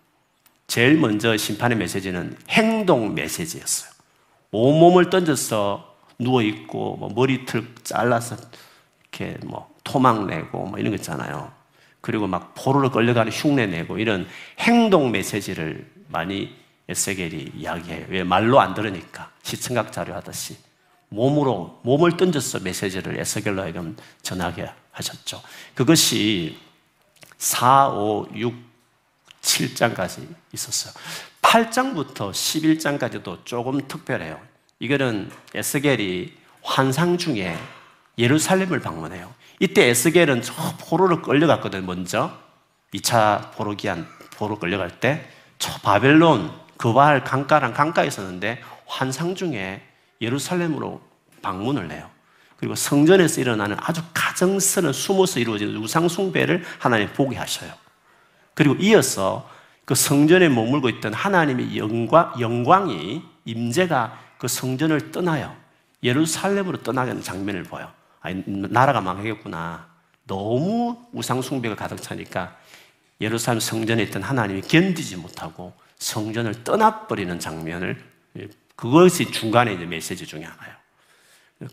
제일 0.74 0.98
먼저 0.98 1.36
심판의 1.36 1.78
메시지는 1.78 2.36
행동 2.48 3.14
메시지였어요. 3.14 3.92
온몸을 4.50 5.08
던져서 5.08 5.94
누워있고, 6.18 6.96
뭐 6.96 7.12
머리털 7.14 7.64
잘라서 7.84 8.36
이렇게 9.02 9.38
뭐 9.44 9.72
토막 9.84 10.26
내고 10.26 10.66
뭐 10.66 10.76
이런 10.80 10.90
거 10.90 10.96
있잖아요. 10.96 11.52
그리고 12.00 12.26
막 12.26 12.56
포로로 12.56 12.90
끌려가는 12.90 13.30
흉내 13.30 13.66
내고 13.66 13.98
이런 13.98 14.26
행동 14.58 15.12
메시지를 15.12 15.88
많이 16.08 16.52
에세겔이 16.88 17.52
이야기해요. 17.54 18.06
왜 18.08 18.24
말로 18.24 18.58
안 18.58 18.74
들으니까 18.74 19.30
시청각 19.44 19.92
자료 19.92 20.12
하듯이 20.14 20.56
몸으로 21.08 21.78
몸을 21.84 22.16
던져서 22.16 22.58
메시지를 22.64 23.20
에세겔로 23.20 23.62
하여금 23.62 23.96
전하게 24.22 24.68
하셨죠. 24.90 25.40
그것이 25.76 26.58
4, 27.38 27.90
5, 27.90 28.26
6, 28.34 28.73
7장까지 29.44 30.26
있었어요. 30.52 30.94
8장부터 31.42 32.32
11장까지도 32.32 33.44
조금 33.44 33.86
특별해요. 33.86 34.40
이거는 34.80 35.30
에스겔이 35.54 36.32
환상 36.62 37.18
중에 37.18 37.56
예루살렘을 38.18 38.80
방문해요. 38.80 39.32
이때 39.60 39.88
에스겔은 39.88 40.42
저 40.42 40.54
포로로 40.80 41.22
끌려갔거든, 41.22 41.86
먼저. 41.86 42.36
2차 42.94 43.52
포로 43.52 43.76
기한, 43.76 44.08
포로 44.36 44.58
끌려갈 44.58 45.00
때, 45.00 45.28
저 45.58 45.72
바벨론, 45.80 46.50
그발 46.76 47.24
강가랑 47.24 47.72
강가에 47.74 48.06
있었는데, 48.06 48.62
환상 48.86 49.34
중에 49.34 49.82
예루살렘으로 50.20 51.00
방문을 51.42 51.90
해요. 51.90 52.08
그리고 52.56 52.74
성전에서 52.74 53.40
일어나는 53.40 53.76
아주 53.80 54.02
가정스러운 54.14 54.92
숨어서 54.92 55.38
이루어지는 55.40 55.76
우상숭배를 55.76 56.64
하나님 56.78 57.12
보게 57.12 57.36
하셔요. 57.36 57.72
그리고 58.54 58.74
이어서 58.76 59.48
그 59.84 59.94
성전에 59.94 60.48
머물고 60.48 60.88
있던 60.88 61.12
하나님의 61.12 61.76
영광, 61.76 62.32
영광이 62.40 63.22
임재가 63.44 64.20
그 64.38 64.48
성전을 64.48 65.10
떠나요. 65.12 65.54
예루살렘으로 66.02 66.82
떠나게 66.82 67.10
하는 67.10 67.22
장면을 67.22 67.64
보여. 67.64 67.92
아니, 68.20 68.42
나라가 68.46 69.00
망하겠구나. 69.00 69.86
너무 70.26 70.98
우상숭배가 71.12 71.74
가득 71.74 72.00
차니까 72.00 72.56
예루살렘 73.20 73.60
성전에 73.60 74.02
있던 74.04 74.22
하나님이 74.22 74.62
견디지 74.62 75.16
못하고 75.16 75.74
성전을 75.96 76.64
떠나버리는 76.64 77.38
장면을 77.38 78.02
그것이 78.76 79.30
중간에 79.30 79.74
이제 79.74 79.84
메시지 79.84 80.26
중에 80.26 80.42
하나예요. 80.42 80.74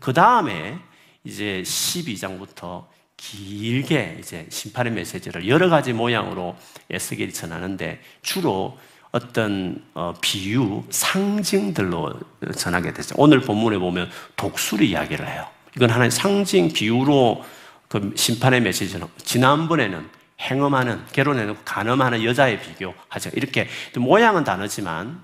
그 0.00 0.12
다음에 0.12 0.78
이제 1.24 1.62
12장부터 1.64 2.86
길게 3.22 4.16
이제 4.18 4.46
심판의 4.50 4.92
메시지를 4.92 5.46
여러 5.46 5.68
가지 5.68 5.92
모양으로 5.92 6.56
에스겔이 6.90 7.32
전하는데 7.32 8.00
주로 8.20 8.76
어떤 9.12 9.84
어, 9.94 10.12
비유, 10.20 10.82
상징들로 10.90 12.14
전하게 12.56 12.92
되죠. 12.92 13.14
오늘 13.18 13.40
본문에 13.40 13.78
보면 13.78 14.10
독수리 14.34 14.90
이야기를 14.90 15.28
해요. 15.28 15.46
이건 15.76 15.90
하나의 15.90 16.10
상징 16.10 16.72
비유로 16.72 17.44
그 17.88 18.12
심판의 18.16 18.60
메시지는 18.62 19.06
지난번에는 19.18 20.08
행음하는 20.40 21.06
결혼해놓고 21.12 21.60
간음하는 21.64 22.24
여자의 22.24 22.60
비교하죠. 22.60 23.30
이렇게 23.34 23.68
모양은 23.94 24.42
다르지만 24.42 25.22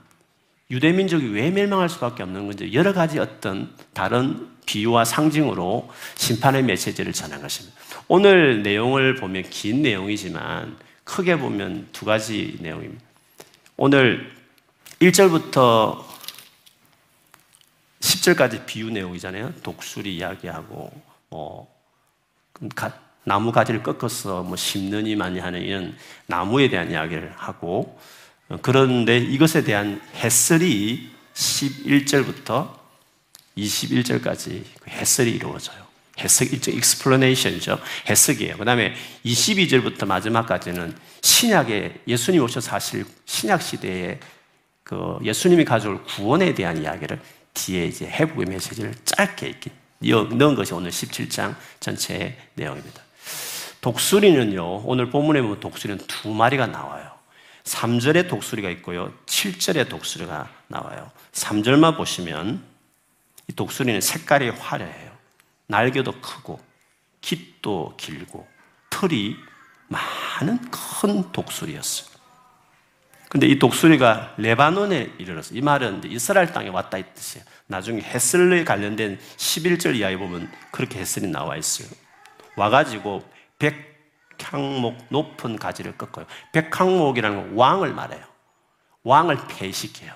유대 0.71 0.93
민족이 0.93 1.29
왜 1.29 1.51
멸망할 1.51 1.89
수밖에 1.89 2.23
없는 2.23 2.47
건지 2.47 2.71
여러 2.75 2.93
가지 2.93 3.19
어떤 3.19 3.75
다른 3.95 4.49
비유와 4.67 5.07
상징으로 5.07 5.89
심판의 6.17 6.63
메시지를 6.63 7.15
전한 7.15 7.41
것입니다. 7.41 7.79
오늘 8.07 8.63
내용을 8.63 9.15
보면 9.15 9.45
긴 9.45 9.81
내용이지만 9.81 10.77
크게 11.05 11.39
보면 11.39 11.89
두 11.93 12.05
가지 12.05 12.59
내용입니다. 12.61 13.03
오늘 13.79 14.31
1절부터 15.01 16.05
10절까지 18.01 18.67
비유 18.67 18.91
내용이잖아요. 18.91 19.55
독수리 19.63 20.17
이야기하고 20.17 20.93
뭐 21.31 21.75
나무 23.25 23.53
가지를 23.53 23.83
꺾어서 23.83 24.43
뭐 24.43 24.57
심느니 24.57 25.17
많이 25.17 25.39
하는 25.39 25.63
이런 25.63 25.97
나무에 26.27 26.69
대한 26.69 26.91
이야기를 26.91 27.33
하고 27.37 27.99
그런데 28.63 29.19
이것에 29.19 29.63
대한 29.63 30.01
해설이 30.15 31.11
11절부터 31.35 32.71
21절까지 33.57 34.63
그 34.81 34.91
해설이 34.91 35.33
이루어져요. 35.33 35.89
해석 36.19 36.53
일종 36.53 36.75
explanation이죠. 36.75 37.79
해석이에요. 38.09 38.57
그 38.57 38.65
다음에 38.65 38.95
22절부터 39.25 40.07
마지막까지는 40.07 40.97
신약의 41.23 42.01
예수님 42.09 42.43
오셔서 42.43 42.71
사실 42.71 43.05
신약 43.27 43.63
시대에 43.63 44.19
그 44.83 45.19
예수님이 45.23 45.65
가져올 45.65 46.03
구원에 46.05 46.55
대한 46.55 46.83
이야기를 46.83 47.21
뒤에 47.55 47.87
이제 47.87 48.07
해부의 48.07 48.47
메시지를 48.47 48.95
짧게 49.05 49.49
이렇게 49.49 49.71
넣은 50.35 50.55
것이 50.55 50.75
오늘 50.75 50.91
17장 50.91 51.55
전체의 51.81 52.37
내용입니다. 52.55 53.03
독수리는요, 53.81 54.83
오늘 54.85 55.11
본문에 55.11 55.41
보면 55.41 55.61
독수리는 55.61 56.05
두 56.07 56.31
마리가 56.31 56.67
나와요. 56.67 57.18
3절에 57.69 58.29
독수리가 58.29 58.71
있고요, 58.71 59.13
7절에 59.27 59.89
독수리가 59.89 60.49
나와요. 60.69 61.11
3절만 61.33 61.97
보시면 61.97 62.63
이 63.49 63.53
독수리는 63.53 64.01
색깔이 64.01 64.49
화려해요. 64.51 65.13
날개도 65.67 66.21
크고, 66.21 66.61
깃도 67.21 67.95
길고, 67.97 68.49
털이 68.91 69.37
많은 69.89 70.59
큰 70.71 71.31
독수리였어요. 71.33 72.09
근데 73.29 73.47
이 73.47 73.59
독수리가 73.59 74.37
레바논에 74.39 75.13
이르렀어요. 75.19 75.59
이 75.59 75.61
말은 75.61 76.03
이스라엘 76.07 76.51
땅에 76.53 76.69
왔다 76.69 76.97
이 76.97 77.05
뜻이에요. 77.15 77.45
나중에 77.67 78.01
헤슬에 78.01 78.65
관련된 78.65 79.19
11절 79.37 79.97
이하에 79.97 80.17
보면 80.17 80.51
그렇게 80.71 80.99
헤슬이 80.99 81.27
나와 81.29 81.57
있어요. 81.59 81.89
와가지고 82.57 83.31
백향목 84.39 85.07
높은 85.11 85.57
가지를 85.57 85.99
꺾어요. 85.99 86.27
백향목이라는 86.53 87.37
건 87.37 87.57
왕을 87.57 87.93
말해요. 87.93 88.25
왕을 89.03 89.39
폐시켜요. 89.49 90.13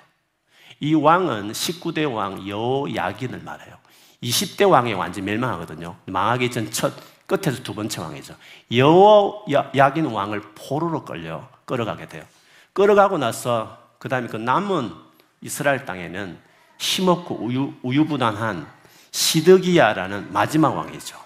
이 0.81 0.95
왕은 0.95 1.53
19대 1.53 2.13
왕 2.13 2.49
여야긴을 2.49 3.41
말해요. 3.41 3.77
20대 4.23 4.69
왕이 4.69 4.95
완전히 4.95 5.27
멸망하거든요. 5.27 5.97
망하기 6.07 6.51
전 6.51 6.71
첫 6.71 6.93
끝에서 7.27 7.63
두 7.63 7.75
번째 7.75 8.01
왕이죠. 8.01 8.35
여야긴 8.73 10.07
왕을 10.07 10.43
포로로 10.55 11.05
끌려 11.05 11.49
끌어가게 11.65 12.09
돼요. 12.09 12.25
끌어가고 12.73 13.19
나서 13.19 13.79
그 13.99 14.09
다음에 14.09 14.29
그 14.29 14.37
남은 14.37 14.93
이스라엘 15.41 15.85
땅에는 15.85 16.39
힘없고 16.79 17.37
우유, 17.37 17.73
우유부단한 17.83 18.67
시드기야라는 19.13 20.33
마지막 20.33 20.77
왕이죠. 20.77 21.17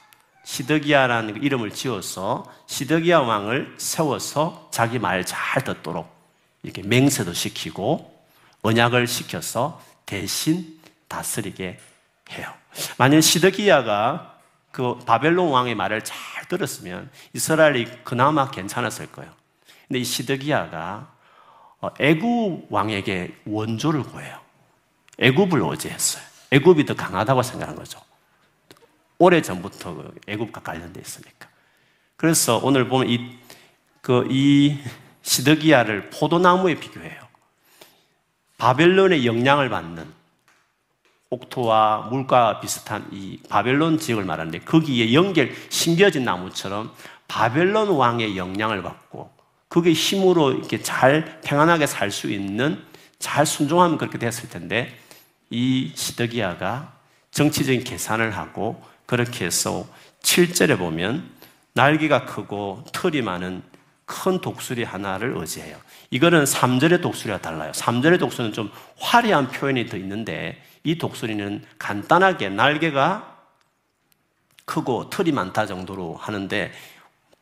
시드기야라는 0.47 1.35
그 1.35 1.41
이름을 1.45 1.73
지어서 1.73 2.51
시드기야 2.67 3.19
왕을 3.19 3.75
세워서 3.79 4.69
자기 4.71 4.99
말 5.01 5.25
잘 5.25 5.65
듣도록 5.65 6.09
이렇게 6.63 6.83
맹세도 6.83 7.33
시키고 7.33 8.15
언약을 8.63 9.09
시켜서 9.09 9.83
대신 10.07 10.79
다스리게 11.09 11.81
해요. 12.31 12.53
만약 12.97 13.21
시드기야가 13.23 14.39
그 14.71 14.99
바벨론 15.01 15.49
왕의 15.51 15.75
말을 15.75 16.05
잘 16.05 16.17
들었으면 16.49 17.11
이스라엘이 17.33 18.05
그나마 18.05 18.51
괜찮았을 18.51 19.11
거예요. 19.11 19.33
근데 19.89 19.99
이 20.01 20.05
시드기야가 20.05 21.13
어, 21.81 21.91
애굽 21.99 22.67
왕에게 22.71 23.43
원조를 23.47 24.05
구해요. 24.05 24.39
애굽을 25.19 25.61
의지했어요. 25.61 26.23
애굽이 26.53 26.87
더 26.87 26.95
강하다고 26.95 27.43
생각한 27.43 27.75
거죠. 27.75 28.01
오래 29.19 29.41
전부터 29.41 29.95
그 29.95 30.15
애굽과 30.27 30.63
관련돼 30.63 31.01
있으니까. 31.01 31.49
그래서 32.17 32.61
오늘 32.63 32.89
보면 32.89 33.09
이, 33.09 33.39
그, 34.01 34.27
이 34.31 34.79
시드기야를 35.23 36.11
포도나무에 36.11 36.75
비교해요. 36.77 37.27
바벨론의 38.59 39.27
영향을 39.27 39.69
받는 39.69 40.07
옥토와 41.29 42.09
물과 42.11 42.61
비슷한 42.61 43.07
이 43.11 43.41
바벨론 43.49 43.99
지역을 43.99 44.25
말하는데 44.25 44.61
거기에 44.61 45.13
연결, 45.13 45.53
심겨진 45.69 46.25
나무처럼 46.25 46.93
바벨론 47.29 47.89
왕의 47.89 48.37
영향을 48.37 48.83
받고 48.83 49.31
그게 49.69 49.93
힘으로 49.93 50.53
이렇게 50.53 50.81
잘 50.81 51.41
평안하게 51.43 51.87
살 51.87 52.11
수 52.11 52.31
있는 52.31 52.83
잘 53.19 53.45
순종하면 53.45 53.99
그렇게 53.99 54.19
됐을 54.19 54.49
텐데 54.49 54.97
이 55.51 55.93
시드기야가 55.95 56.93
정치적인 57.33 57.85
계산을 57.85 58.37
하고 58.37 58.83
그렇게 59.07 59.47
해서 59.47 59.87
7절에 60.23 60.79
보면 60.79 61.31
날개가 61.73 62.25
크고 62.27 62.85
털이 62.93 63.23
많은 63.23 63.63
큰 64.05 64.41
독수리 64.41 64.85
하나를 64.85 65.37
의지해요. 65.37 65.77
이거는 66.11 66.45
3절의 66.45 67.03
독수리와 67.03 67.39
달라요. 67.39 67.73
3절의 67.73 68.19
독수리는 68.21 68.53
좀 68.53 68.71
화려한 68.99 69.49
표현이 69.49 69.87
더 69.87 69.97
있는데 69.97 70.63
이 70.85 70.97
독수리는 70.97 71.65
간단하게 71.79 72.51
날개가 72.51 73.37
크고 74.65 75.11
털이 75.11 75.33
많다 75.33 75.67
정도로 75.67 76.15
하는데 76.17 76.73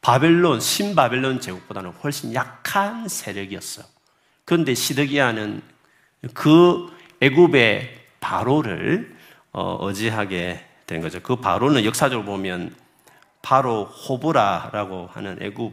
바벨론, 0.00 0.60
신바벨론 0.60 1.40
제국보다는 1.40 1.90
훨씬 2.02 2.34
약한 2.34 3.08
세력이었어요. 3.08 3.86
그런데 4.44 4.74
시드기야는 4.74 5.62
그 6.34 6.90
애굽의 7.20 8.06
바로를 8.20 9.16
어, 9.52 9.78
의지하게 9.80 10.64
된 10.86 11.00
거죠. 11.00 11.20
그 11.22 11.36
바로는 11.36 11.84
역사적으로 11.84 12.26
보면 12.26 12.74
바로 13.42 13.84
호브라라고 13.84 15.10
하는 15.12 15.38
애굽 15.40 15.72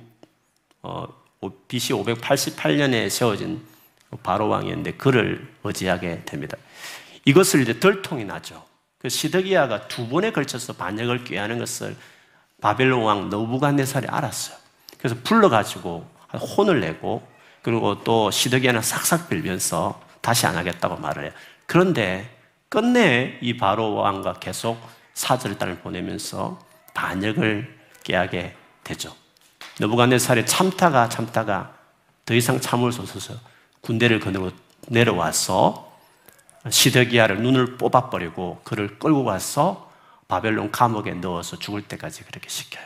어, 0.83 1.07
BC 1.67 1.93
588년에 1.93 3.09
세워진 3.09 3.63
바로 4.23 4.47
왕이었는데 4.49 4.93
그를 4.93 5.53
의지하게 5.63 6.23
됩니다. 6.25 6.57
이것을 7.25 7.61
이제 7.61 7.79
덜통이 7.79 8.25
나죠. 8.25 8.63
그 8.97 9.09
시드기야가 9.09 9.87
두 9.87 10.07
번에 10.07 10.31
걸쳐서 10.31 10.73
반역을 10.73 11.23
꾀하는 11.23 11.59
것을 11.59 11.95
바벨론 12.61 13.03
왕 13.03 13.29
너부갓네살이 13.29 14.07
알았어요. 14.07 14.57
그래서 14.97 15.15
불러가지고 15.23 16.05
혼을 16.57 16.81
내고 16.81 17.27
그리고 17.61 18.03
또 18.03 18.29
시드기야는 18.29 18.81
싹싹 18.81 19.29
빌면서 19.29 20.01
다시 20.21 20.45
안 20.45 20.55
하겠다고 20.55 20.97
말을 20.97 21.23
해요. 21.25 21.31
그런데 21.65 22.29
끝내 22.69 23.39
이 23.41 23.57
바로 23.57 23.95
왕과 23.95 24.33
계속 24.33 24.79
사절을 25.13 25.57
땅을 25.57 25.79
보내면서 25.79 26.59
반역을 26.93 27.79
깨하게 28.03 28.55
되죠. 28.83 29.15
너부갓네살이 29.79 30.45
참다가 30.45 31.09
참다가 31.09 31.75
더 32.25 32.33
이상 32.33 32.59
참을 32.59 32.91
수 32.91 33.01
없어서 33.01 33.35
군대를 33.81 34.19
거느고 34.19 34.51
내려와서 34.87 35.91
시드기야를 36.69 37.41
눈을 37.41 37.77
뽑아버리고 37.77 38.61
그를 38.63 38.99
끌고 38.99 39.23
가서 39.23 39.91
바벨론 40.27 40.71
감옥에 40.71 41.13
넣어서 41.15 41.57
죽을 41.57 41.81
때까지 41.81 42.23
그렇게 42.23 42.47
시켜요. 42.47 42.85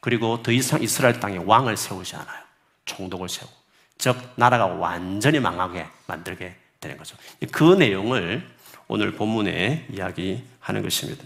그리고 0.00 0.42
더 0.42 0.50
이상 0.50 0.82
이스라엘 0.82 1.20
땅에 1.20 1.38
왕을 1.38 1.76
세우지 1.76 2.16
않아요. 2.16 2.42
총독을 2.84 3.28
세우고. 3.28 3.52
즉, 3.98 4.16
나라가 4.34 4.66
완전히 4.66 5.38
망하게 5.38 5.86
만들게 6.06 6.56
되는 6.80 6.96
거죠. 6.96 7.16
그 7.52 7.74
내용을 7.74 8.46
오늘 8.88 9.12
본문에 9.12 9.86
이야기하는 9.92 10.82
것입니다. 10.82 11.24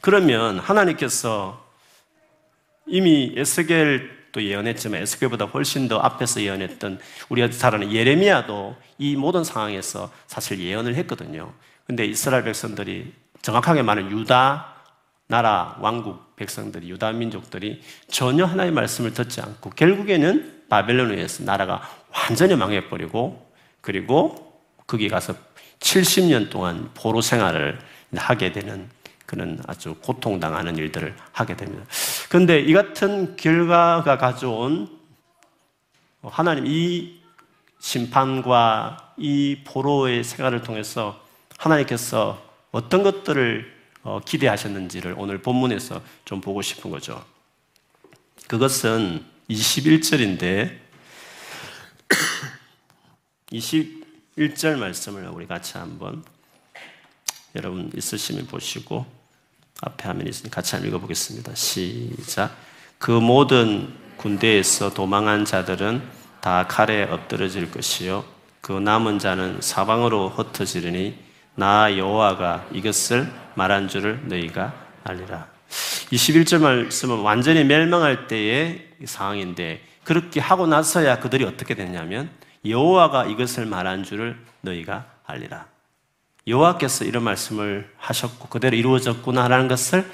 그러면 0.00 0.58
하나님께서 0.58 1.64
이미 2.86 3.32
에스겔도 3.36 4.42
예언했지만 4.42 5.00
에스겔보다 5.02 5.46
훨씬 5.46 5.88
더 5.88 5.98
앞에서 5.98 6.42
예언했던 6.42 7.00
우리가 7.28 7.50
잘 7.50 7.74
아는 7.74 7.92
예레미야도 7.92 8.76
이 8.98 9.16
모든 9.16 9.44
상황에서 9.44 10.12
사실 10.26 10.60
예언을 10.60 10.94
했거든요. 10.96 11.52
근데 11.86 12.04
이스라엘 12.04 12.44
백성들이 12.44 13.12
정확하게 13.42 13.82
말하면 13.82 14.10
유다 14.12 14.74
나라 15.26 15.76
왕국 15.80 16.36
백성들이 16.36 16.90
유다 16.90 17.12
민족들이 17.12 17.82
전혀 18.08 18.44
하나님의 18.44 18.72
말씀을 18.72 19.14
듣지 19.14 19.40
않고 19.40 19.70
결국에는 19.70 20.64
바벨론에 20.68 21.14
의해서 21.14 21.44
나라가 21.44 21.82
완전히 22.10 22.56
망해버리고 22.56 23.50
그리고 23.80 24.60
거기 24.86 25.08
가서 25.08 25.34
70년 25.80 26.50
동안 26.50 26.90
포로 26.94 27.20
생활을 27.20 27.78
하게 28.16 28.52
되는 28.52 28.88
그런 29.26 29.58
아주 29.66 29.94
고통당하는 30.00 30.76
일들을 30.76 31.14
하게 31.32 31.56
됩니다. 31.56 31.84
그런데 32.28 32.60
이 32.60 32.72
같은 32.72 33.36
결과가 33.36 34.18
가져온 34.18 34.88
하나님 36.22 36.66
이 36.66 37.20
심판과 37.78 39.14
이 39.16 39.60
포로의 39.64 40.24
생활을 40.24 40.62
통해서 40.62 41.22
하나님께서 41.58 42.42
어떤 42.70 43.02
것들을 43.02 43.72
어, 44.02 44.20
기대하셨는지를 44.24 45.14
오늘 45.16 45.38
본문에서 45.38 46.02
좀 46.24 46.40
보고 46.40 46.60
싶은 46.60 46.90
거죠. 46.90 47.24
그것은 48.48 49.24
21절인데 49.48 50.78
21절 53.52 54.76
말씀을 54.80 55.28
우리 55.28 55.46
같이 55.46 55.78
한번 55.78 56.22
여러분 57.56 57.90
있으시면 57.94 58.46
보시고 58.46 59.06
앞에 59.80 60.08
화면 60.08 60.26
있으니 60.26 60.50
같이 60.50 60.74
한번 60.74 60.88
읽어보겠습니다. 60.88 61.54
시작. 61.54 62.56
그 62.98 63.10
모든 63.10 63.94
군대에서 64.16 64.94
도망한 64.94 65.44
자들은 65.44 66.02
다 66.40 66.66
칼에 66.66 67.04
엎드러질 67.04 67.70
것이요 67.70 68.24
그 68.60 68.72
남은 68.72 69.18
자는 69.18 69.60
사방으로 69.60 70.30
흩어지리니 70.30 71.18
나 71.54 71.96
여호와가 71.96 72.66
이것을 72.72 73.30
말한 73.54 73.88
줄을 73.88 74.20
너희가 74.26 74.74
알리라. 75.04 75.46
21절 76.10 76.60
말씀은 76.60 77.20
완전히 77.20 77.64
멸망할 77.64 78.26
때의 78.26 78.88
상황인데 79.04 79.82
그렇게 80.04 80.40
하고 80.40 80.66
나서야 80.66 81.18
그들이 81.20 81.44
어떻게 81.44 81.74
됐냐면 81.74 82.30
여호와가 82.64 83.26
이것을 83.26 83.66
말한 83.66 84.04
줄을 84.04 84.38
너희가 84.62 85.06
알리라. 85.26 85.73
여호와께서 86.46 87.04
이런 87.04 87.24
말씀을 87.24 87.90
하셨고 87.96 88.48
그대로 88.48 88.76
이루어졌구나라는 88.76 89.68
것을 89.68 90.10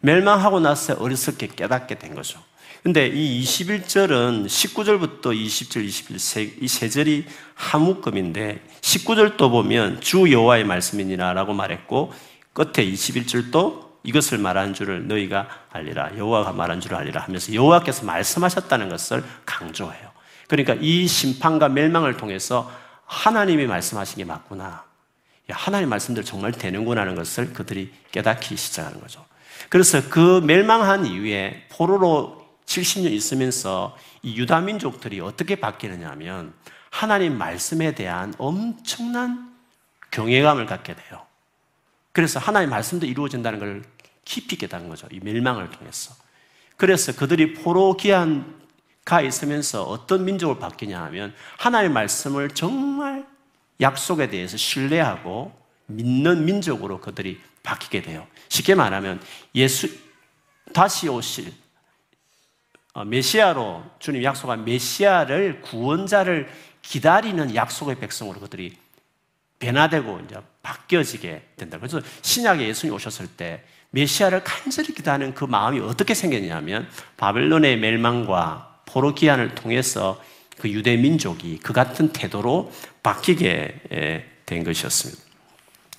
멸망하고 0.00 0.60
나서 0.60 0.94
어리석게 0.94 1.48
깨닫게 1.48 1.98
된 1.98 2.14
거죠. 2.14 2.40
근데 2.82 3.06
이 3.06 3.42
21절은 3.42 4.44
19절부터 4.44 5.22
20절, 5.22 5.88
21절 5.88 6.62
이세 6.62 6.88
절이 6.90 7.24
한 7.54 7.80
묶음인데 7.80 8.62
19절도 8.82 9.50
보면 9.50 10.02
주 10.02 10.30
여호와의 10.30 10.64
말씀이니라라고 10.64 11.54
말했고 11.54 12.12
끝에 12.52 12.84
21절도 12.86 13.84
이것을 14.02 14.36
말한 14.36 14.74
줄을 14.74 15.08
너희가 15.08 15.48
알리라. 15.72 16.18
여호와가 16.18 16.52
말한 16.52 16.80
줄을 16.80 16.98
알리라 16.98 17.22
하면서 17.22 17.54
여호와께서 17.54 18.04
말씀하셨다는 18.04 18.90
것을 18.90 19.24
강조해요. 19.46 20.10
그러니까 20.46 20.76
이 20.78 21.06
심판과 21.06 21.70
멸망을 21.70 22.18
통해서 22.18 22.70
하나님이 23.06 23.66
말씀하신 23.66 24.18
게 24.18 24.24
맞구나. 24.24 24.84
하나님 25.50 25.88
말씀대로 25.90 26.24
정말 26.24 26.52
되는구나 26.52 27.02
하는 27.02 27.14
것을 27.14 27.52
그들이 27.52 27.92
깨닫기 28.12 28.56
시작하는 28.56 29.00
거죠. 29.00 29.24
그래서 29.68 30.08
그 30.08 30.40
멸망한 30.44 31.06
이후에 31.06 31.66
포로로 31.70 32.44
70년 32.66 33.12
있으면서 33.12 33.96
이 34.22 34.36
유다 34.36 34.60
민족들이 34.60 35.20
어떻게 35.20 35.56
바뀌느냐 35.56 36.10
하면 36.10 36.54
하나님 36.90 37.36
말씀에 37.36 37.94
대한 37.94 38.32
엄청난 38.38 39.52
경외감을 40.10 40.66
갖게 40.66 40.94
돼요. 40.94 41.26
그래서 42.12 42.38
하나님 42.38 42.70
말씀도 42.70 43.06
이루어진다는 43.06 43.58
걸 43.58 43.82
깊이 44.24 44.56
깨닫는 44.56 44.88
거죠. 44.88 45.08
이 45.10 45.20
멸망을 45.20 45.70
통해서. 45.70 46.14
그래서 46.76 47.14
그들이 47.14 47.54
포로 47.54 47.96
기한 47.96 48.62
가 49.04 49.20
있으면서 49.20 49.82
어떤 49.82 50.24
민족을 50.24 50.58
바뀌냐 50.58 51.02
하면 51.04 51.34
하나님의 51.58 51.92
말씀을 51.92 52.50
정말 52.50 53.26
약속에 53.80 54.28
대해서 54.28 54.56
신뢰하고 54.56 55.52
믿는 55.86 56.44
민족으로 56.44 57.00
그들이 57.00 57.40
바뀌게 57.62 58.02
돼요. 58.02 58.26
쉽게 58.48 58.74
말하면 58.74 59.20
예수 59.54 59.88
다시 60.72 61.08
오실 61.08 61.52
어, 62.92 63.04
메시아로 63.04 63.84
주님 63.98 64.22
약속한 64.22 64.64
메시아를 64.64 65.62
구원자를 65.62 66.48
기다리는 66.82 67.54
약속의 67.54 67.98
백성으로 67.98 68.40
그들이 68.40 68.76
변화되고 69.58 70.20
이제 70.20 70.36
바뀌어지게 70.62 71.42
된다. 71.56 71.78
그래서 71.78 72.00
신약에 72.22 72.66
예수님 72.68 72.94
오셨을 72.94 73.26
때 73.28 73.64
메시아를 73.90 74.44
간절히 74.44 74.94
기다리는 74.94 75.34
그 75.34 75.44
마음이 75.44 75.80
어떻게 75.80 76.14
생겼냐면 76.14 76.88
바벨론의 77.16 77.78
멸망과 77.78 78.82
포로 78.86 79.14
기한을 79.14 79.54
통해서 79.54 80.22
그 80.58 80.70
유대 80.70 80.96
민족이 80.96 81.60
그 81.62 81.72
같은 81.72 82.12
태도로 82.12 82.72
바뀌게 83.02 84.32
된 84.46 84.64
것이었습니다. 84.64 85.22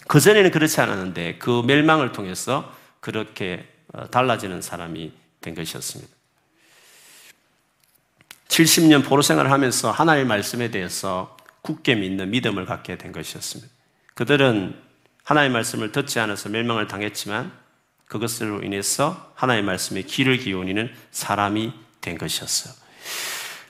그전에는 0.08 0.52
그렇지 0.52 0.82
않았는데 0.82 1.38
그 1.38 1.64
멸망을 1.66 2.12
통해서 2.12 2.74
그렇게 3.00 3.68
어, 3.94 4.10
달라지는 4.10 4.62
사람이 4.62 5.12
된 5.42 5.56
것이었습니다. 5.56 6.14
70년 8.48 9.04
포로 9.06 9.22
생활을 9.22 9.52
하면서 9.52 9.92
하나님의 9.92 10.26
말씀에 10.28 10.72
대해서 10.72 11.36
굳게 11.62 11.96
믿는 11.96 12.30
믿음을 12.32 12.66
갖게 12.66 12.98
된 12.98 13.12
것이었습니다. 13.12 13.72
그들은 14.14 14.80
하나님의 15.24 15.54
말씀을 15.54 15.92
듣지 15.92 16.20
않아서 16.20 16.50
멸망을 16.50 16.88
당했지만 16.88 17.52
그것으로 18.06 18.64
인해서 18.64 19.32
하나님의 19.36 19.66
말씀에 19.66 20.02
귀를 20.04 20.38
기울이는 20.38 20.94
사람이 21.12 21.74
된 22.02 22.18
것이었어요. 22.18 22.74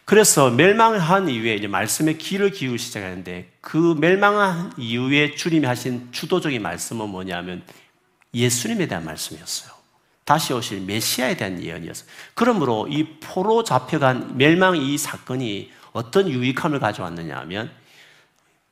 그래서 0.06 0.52
멸망한 0.52 1.30
이후에 1.30 1.56
이제 1.56 1.68
말씀에 1.68 2.13
귀를 2.13 2.52
기울기 2.52 2.78
시작하는데 2.78 3.52
그 3.60 3.96
멸망한 4.00 4.74
이후에 4.78 5.34
주님이 5.34 5.65
하신 5.65 6.12
주도적인 6.12 6.62
말씀은 6.62 7.10
뭐냐면 7.10 7.63
예수님에 8.34 8.88
대한 8.88 9.04
말씀이었어요. 9.04 9.74
다시 10.24 10.54
오실 10.54 10.82
메시아에 10.82 11.38
대한 11.38 11.62
예언이었어요. 11.62 12.08
그러므로 12.36 12.88
이 12.88 13.06
포로 13.20 13.63
잡혀간 13.63 14.38
멸망 14.38 14.78
이 14.78 14.98
사건이 14.98 15.72
어떤 15.91 16.30
유익함을 16.30 16.80
가져왔느냐 16.80 17.38
하면 17.38 17.72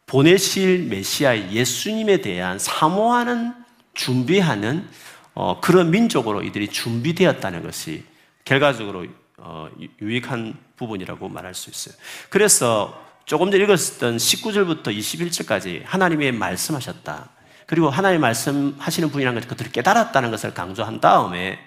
보내실 0.05 0.87
메시아 0.89 1.51
예수님에 1.51 2.17
대한 2.17 2.59
사모하는 2.59 3.53
준비하는 3.95 4.87
어, 5.33 5.59
그런 5.61 5.89
민족으로 5.89 6.43
이들이 6.43 6.67
준비되었다는 6.67 7.63
것이 7.63 8.03
결과적으로 8.45 9.07
어, 9.37 9.69
유익한 10.01 10.57
부분이라고 10.83 11.29
말할 11.29 11.53
수 11.53 11.69
있어요. 11.69 11.95
그래서 12.29 13.01
조금 13.25 13.51
전에 13.51 13.63
읽었던 13.63 14.17
19절부터 14.17 14.87
21절까지 14.87 15.83
하나님의 15.85 16.33
말씀하셨다. 16.33 17.29
그리고 17.65 17.89
하나님 17.89 18.21
말씀하시는 18.21 19.09
분이라는 19.09 19.35
것을 19.39 19.49
그들이 19.49 19.71
깨달았다는 19.71 20.31
것을 20.31 20.53
강조한 20.53 20.99
다음에 20.99 21.59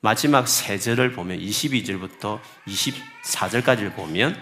마지막 0.00 0.48
세 0.48 0.78
절을 0.78 1.12
보면 1.12 1.38
22절부터 1.38 2.40
24절까지를 2.66 3.94
보면 3.94 4.36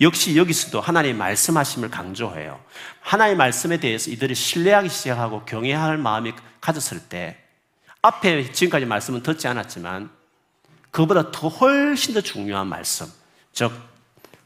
역시 0.00 0.36
여기서도 0.36 0.80
하나님 0.80 1.16
말씀하심을 1.18 1.90
강조해요. 1.90 2.60
하나님 3.00 3.38
말씀에 3.38 3.78
대해서 3.78 4.10
이들이 4.10 4.34
신뢰하기 4.34 4.88
시작하고 4.88 5.44
경외할 5.44 5.96
마음이 5.96 6.32
가졌을 6.60 7.00
때 7.00 7.38
앞에 8.02 8.52
지금까지 8.52 8.84
말씀은 8.86 9.22
듣지 9.22 9.48
않았지만 9.48 10.10
그보다 10.90 11.30
더 11.30 11.48
훨씬 11.48 12.14
더 12.14 12.20
중요한 12.20 12.66
말씀, 12.66 13.06
즉 13.56 13.72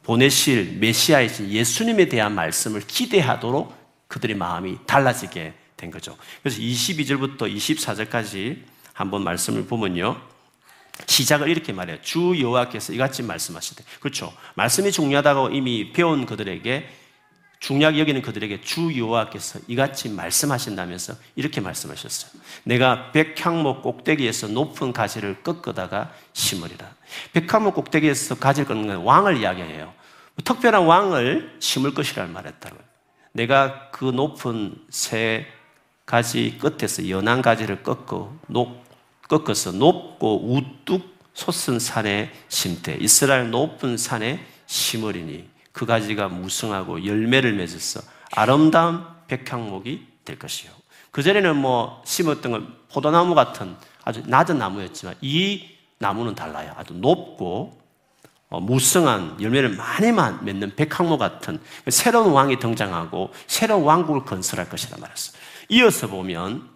보내실 0.05 0.77
메시아이신 0.79 1.51
예수님에 1.51 2.09
대한 2.09 2.33
말씀을 2.33 2.81
기대하도록 2.87 3.75
그들의 4.07 4.37
마음이 4.37 4.79
달라지게 4.87 5.53
된 5.77 5.90
거죠. 5.90 6.16
그래서 6.42 6.61
22절부터 6.61 7.38
24절까지 7.40 8.62
한번 8.92 9.25
말씀을 9.25 9.66
보면요. 9.66 10.20
시작을 11.07 11.49
이렇게 11.49 11.73
말해요. 11.73 11.99
주 12.03 12.40
여호와께서 12.40 12.92
이같이 12.92 13.25
말씀하시되. 13.25 13.83
그렇죠. 13.99 14.33
말씀이 14.55 14.92
중요하다고 14.92 15.49
이미 15.51 15.92
배운 15.92 16.25
그들에게 16.25 16.88
중요하게 17.59 17.99
여기는 17.99 18.23
그들에게 18.23 18.61
주 18.61 18.96
여호와께서 18.96 19.59
이같이 19.66 20.09
말씀하신다면서 20.09 21.14
이렇게 21.35 21.61
말씀하셨어요. 21.61 22.40
내가 22.62 23.11
백향목 23.11 23.83
꼭대기에서 23.83 24.46
높은 24.49 24.92
가지를 24.92 25.42
꺾어다가 25.42 26.14
심으리라. 26.33 27.00
백향목 27.33 27.75
꼭대기에서 27.75 28.37
꺾는 28.37 28.87
건 28.87 28.96
왕을 28.99 29.38
이야기해요. 29.38 29.92
특별한 30.44 30.85
왕을 30.85 31.57
심을 31.61 31.94
것이라는 31.94 32.33
말했다고요. 32.33 32.81
내가 33.33 33.90
그 33.90 34.05
높은 34.05 34.75
새 34.88 35.46
가지 36.07 36.59
끝에서 36.59 37.09
연한 37.09 37.42
가지를 37.42 37.83
꺾어 37.83 38.35
높, 38.49 38.83
꺾어서 39.29 39.73
높고 39.73 40.55
우뚝 40.55 41.20
솟은 41.35 41.79
산에 41.79 42.33
심되 42.49 42.96
이스라엘 43.01 43.51
높은 43.51 43.96
산에 43.96 44.44
심으리니 44.66 45.49
그 45.73 45.87
가지가 45.87 46.29
무성하고 46.29 47.07
열매를 47.07 47.53
맺어서 47.53 48.01
아름다운 48.33 49.05
백향목이 49.29 50.07
될 50.25 50.38
것이요. 50.38 50.70
그 51.11 51.23
전에는 51.23 51.57
뭐 51.57 52.03
심었던 52.05 52.53
건 52.53 52.77
포도나무 52.92 53.35
같은 53.35 53.77
아주 54.05 54.23
낮은 54.27 54.59
나무였지만 54.59 55.14
이 55.20 55.68
나무는 56.01 56.35
달라요. 56.35 56.75
아주 56.77 56.95
높고 56.95 57.79
어, 58.49 58.59
무성한 58.59 59.41
열매를 59.41 59.77
많이 59.77 60.11
맺는 60.11 60.75
백항모 60.75 61.19
같은 61.19 61.61
새로운 61.89 62.33
왕이 62.33 62.59
등장하고 62.59 63.31
새로운 63.47 63.85
왕국을 63.85 64.25
건설할 64.25 64.69
것이라 64.69 64.99
말했어요. 64.99 65.41
이어서 65.69 66.09
보면 66.09 66.69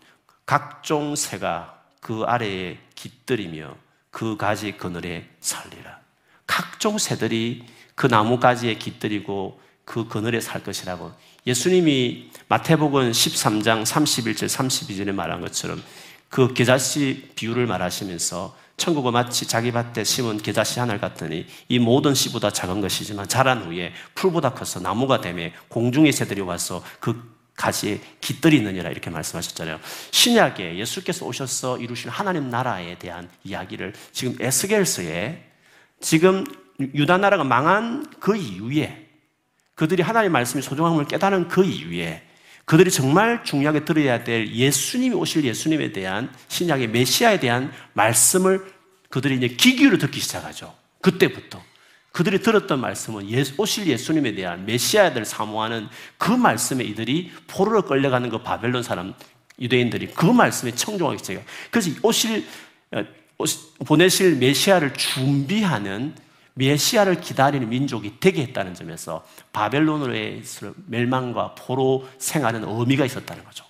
각종 0.47 1.17
새가 1.17 1.83
그 2.01 2.23
아래에 2.27 2.79
깃들이며 2.95 3.75
그 4.11 4.37
가지 4.37 4.73
그늘에 4.77 5.29
살리라. 5.41 5.99
각종 6.47 6.99
새들이 6.99 7.67
그 7.97 8.07
나무 8.07 8.39
가지에 8.39 8.75
깃들이고 8.75 9.59
그 9.85 10.07
그늘에 10.07 10.41
살 10.41 10.63
것이라고 10.63 11.13
예수님이 11.47 12.31
마태복음 12.49 13.11
13장 13.11 13.83
31절 13.85 14.47
32절에 14.47 15.13
말한 15.13 15.41
것처럼 15.41 15.83
그 16.29 16.53
계자씨 16.53 17.31
비유를 17.35 17.67
말하시면서 17.67 18.64
천국은 18.77 19.13
마치 19.13 19.47
자기 19.47 19.71
밭에 19.71 20.05
심은 20.05 20.39
계자씨 20.39 20.81
하늘 20.81 21.01
같더니 21.01 21.47
이 21.69 21.79
모든 21.79 22.15
씨보다 22.15 22.51
작은 22.51 22.81
것이지만 22.81 23.29
자란 23.29 23.63
후에 23.63 23.93
풀보다 24.15 24.55
커서 24.55 24.81
나무가 24.81 25.21
되며 25.21 25.51
공중의 25.69 26.13
새들이 26.13 26.41
와서 26.41 26.83
그 27.01 27.35
가지에 27.57 28.01
깃들이느니라 28.21 28.91
이렇게 28.91 29.11
말씀하셨잖아요. 29.11 29.79
신약에 30.11 30.77
예수께서 30.77 31.25
오셔서 31.25 31.79
이루신 31.79 32.11
하나님 32.11 32.51
나라에 32.51 32.99
대한 32.99 33.31
이야기를 33.45 33.95
지금 34.13 34.37
에스겔서에 34.41 35.51
지금 36.01 36.45
유다 36.81 37.19
나라가 37.19 37.45
망한 37.45 38.11
그 38.19 38.37
이후에 38.37 39.09
그들이 39.77 40.03
하나님 40.03 40.33
말씀이 40.33 40.63
소중함을 40.63 41.07
깨달은 41.07 41.49
그 41.49 41.65
이후에 41.65 42.23
그들이 42.65 42.91
정말 42.91 43.45
중요하게 43.45 43.85
들어야 43.85 44.25
될 44.25 44.49
예수님이 44.49 45.15
오실 45.15 45.45
예수님에 45.45 45.93
대한 45.93 46.33
신약의 46.49 46.89
메시아에 46.89 47.41
대한 47.41 47.73
말씀을 47.93 48.65
그들이 49.11 49.37
이제 49.37 49.49
기기로 49.49 49.99
듣기 49.99 50.21
시작하죠. 50.21 50.75
그때부터. 51.01 51.63
그들이 52.13 52.41
들었던 52.41 52.81
말씀은 52.81 53.29
예수, 53.29 53.55
오실 53.59 53.87
예수님에 53.87 54.35
대한 54.35 54.65
메시아들 54.67 55.25
사모하는 55.25 55.89
그 56.17 56.31
말씀에 56.31 56.85
이들이 56.85 57.33
포로로 57.49 57.83
끌려가는 57.83 58.31
그 58.31 58.43
바벨론 58.43 58.83
사람 58.83 59.15
유대인들이 59.61 60.09
그 60.15 60.25
말씀에 60.27 60.73
청종하기 60.73 61.19
시작해요. 61.19 61.45
그래서 61.71 61.91
오실 62.03 62.47
어, 62.93 63.05
보내실 63.85 64.37
메시아를 64.37 64.95
준비하는 64.95 66.15
메시아를 66.55 67.21
기다리는 67.21 67.69
민족이 67.69 68.21
되게 68.21 68.43
했다는 68.43 68.75
점에서 68.75 69.25
바벨론으로의 69.53 70.43
멸망과 70.87 71.55
포로 71.57 72.09
생활은 72.19 72.65
의미가 72.65 73.05
있었다는 73.05 73.45
거죠. 73.45 73.65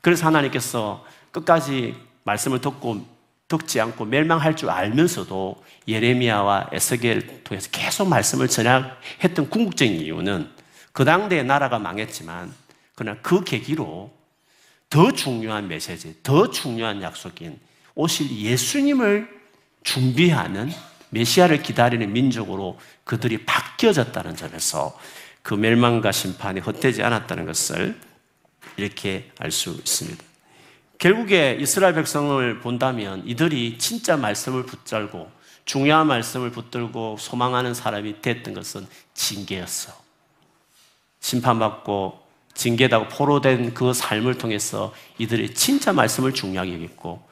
그래서 0.00 0.26
하나님께서 0.26 1.04
끝까지 1.30 1.96
말씀을 2.24 2.60
듣고 2.60 3.06
듣지 3.48 3.80
않고 3.80 4.06
멸망할 4.06 4.56
줄 4.56 4.70
알면서도 4.70 5.62
예레미야와 5.86 6.70
에스겔 6.72 7.44
통해서 7.44 7.68
계속 7.70 8.08
말씀을 8.08 8.48
전하했던 8.48 9.50
궁극적인 9.50 10.00
이유는 10.00 10.48
그 10.92 11.04
당대의 11.04 11.44
나라가 11.44 11.78
망했지만 11.78 12.52
그러나 12.94 13.18
그 13.20 13.44
계기로 13.44 14.12
더 14.88 15.12
중요한 15.12 15.68
메시지, 15.68 16.16
더 16.22 16.50
중요한 16.50 17.02
약속인 17.02 17.58
오실 17.94 18.30
예수님을 18.30 19.28
준비하는 19.82 20.70
메시아를 21.12 21.62
기다리는 21.62 22.12
민족으로 22.12 22.78
그들이 23.04 23.44
바뀌어졌다는 23.44 24.34
점에서 24.34 24.98
그 25.42 25.54
멸망과 25.54 26.10
심판이 26.10 26.60
헛되지 26.60 27.02
않았다는 27.02 27.44
것을 27.46 27.98
이렇게 28.76 29.30
알 29.38 29.50
수 29.50 29.70
있습니다. 29.70 30.24
결국에 30.98 31.58
이스라엘 31.60 31.94
백성을 31.94 32.60
본다면 32.60 33.22
이들이 33.26 33.76
진짜 33.78 34.16
말씀을 34.16 34.64
붙잡고 34.64 35.30
중요한 35.64 36.06
말씀을 36.06 36.50
붙들고 36.50 37.16
소망하는 37.18 37.74
사람이 37.74 38.22
됐던 38.22 38.54
것은 38.54 38.86
징계였어. 39.14 39.92
심판받고 41.20 42.20
징계다고 42.54 43.08
포로된 43.08 43.74
그 43.74 43.92
삶을 43.92 44.38
통해서 44.38 44.94
이들이 45.18 45.54
진짜 45.54 45.92
말씀을 45.92 46.32
중요하게 46.32 46.74
여겼고 46.74 47.22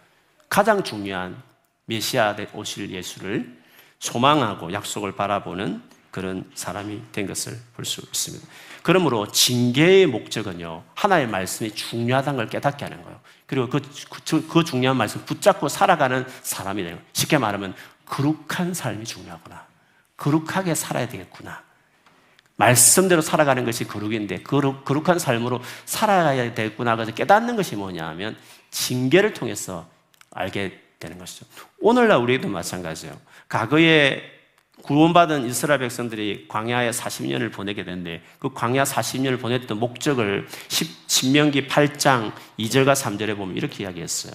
가장 0.49 0.83
중요한 0.83 1.40
메시아 1.87 2.37
오실 2.53 2.90
예수를 2.90 3.61
소망하고 4.00 4.72
약속을 4.72 5.12
바라보는 5.12 5.82
그런 6.10 6.50
사람이 6.54 7.12
된 7.12 7.26
것을 7.26 7.56
볼 7.76 7.84
수 7.84 8.00
있습니다. 8.00 8.46
그러므로 8.82 9.30
징계의 9.30 10.06
목적은요, 10.06 10.82
하나의 10.94 11.28
말씀이 11.28 11.70
중요하다는 11.72 12.36
걸 12.38 12.48
깨닫게 12.48 12.84
하는 12.84 13.02
거예요. 13.02 13.20
그리고 13.46 13.68
그, 13.68 13.80
그, 14.08 14.48
그 14.48 14.64
중요한 14.64 14.96
말씀 14.96 15.24
붙잡고 15.24 15.68
살아가는 15.68 16.24
사람이 16.42 16.82
되는 16.82 16.96
거예요. 16.96 17.08
쉽게 17.12 17.38
말하면, 17.38 17.74
거룩한 18.06 18.74
삶이 18.74 19.04
중요하구나. 19.04 19.66
거룩하게 20.16 20.74
살아야 20.74 21.06
되겠구나. 21.08 21.62
말씀대로 22.56 23.20
살아가는 23.20 23.64
것이 23.64 23.86
거룩인데, 23.86 24.42
거룩, 24.42 24.84
거룩한 24.84 25.18
삶으로 25.18 25.60
살아가야 25.84 26.54
되겠구나. 26.54 26.96
그래서 26.96 27.12
깨닫는 27.12 27.56
것이 27.56 27.76
뭐냐 27.76 28.08
하면, 28.08 28.36
징계를 28.70 29.34
통해서 29.34 29.86
알게 30.32 30.80
되는 31.00 31.18
것이죠. 31.18 31.46
오늘날 31.80 32.18
우리도 32.18 32.46
마찬가지예요. 32.48 33.18
과거에 33.48 34.22
구원받은 34.82 35.46
이스라엘 35.46 35.80
백성들이 35.80 36.46
광야에 36.48 36.90
40년을 36.90 37.52
보내게 37.52 37.84
되는데 37.84 38.22
그 38.38 38.52
광야 38.52 38.84
40년을 38.84 39.40
보냈던 39.40 39.78
목적을 39.78 40.46
10, 40.68 41.32
명기 41.32 41.66
8장 41.66 42.32
2절과 42.58 42.94
3절에 42.94 43.36
보면 43.36 43.56
이렇게 43.56 43.84
이야기했어요. 43.84 44.32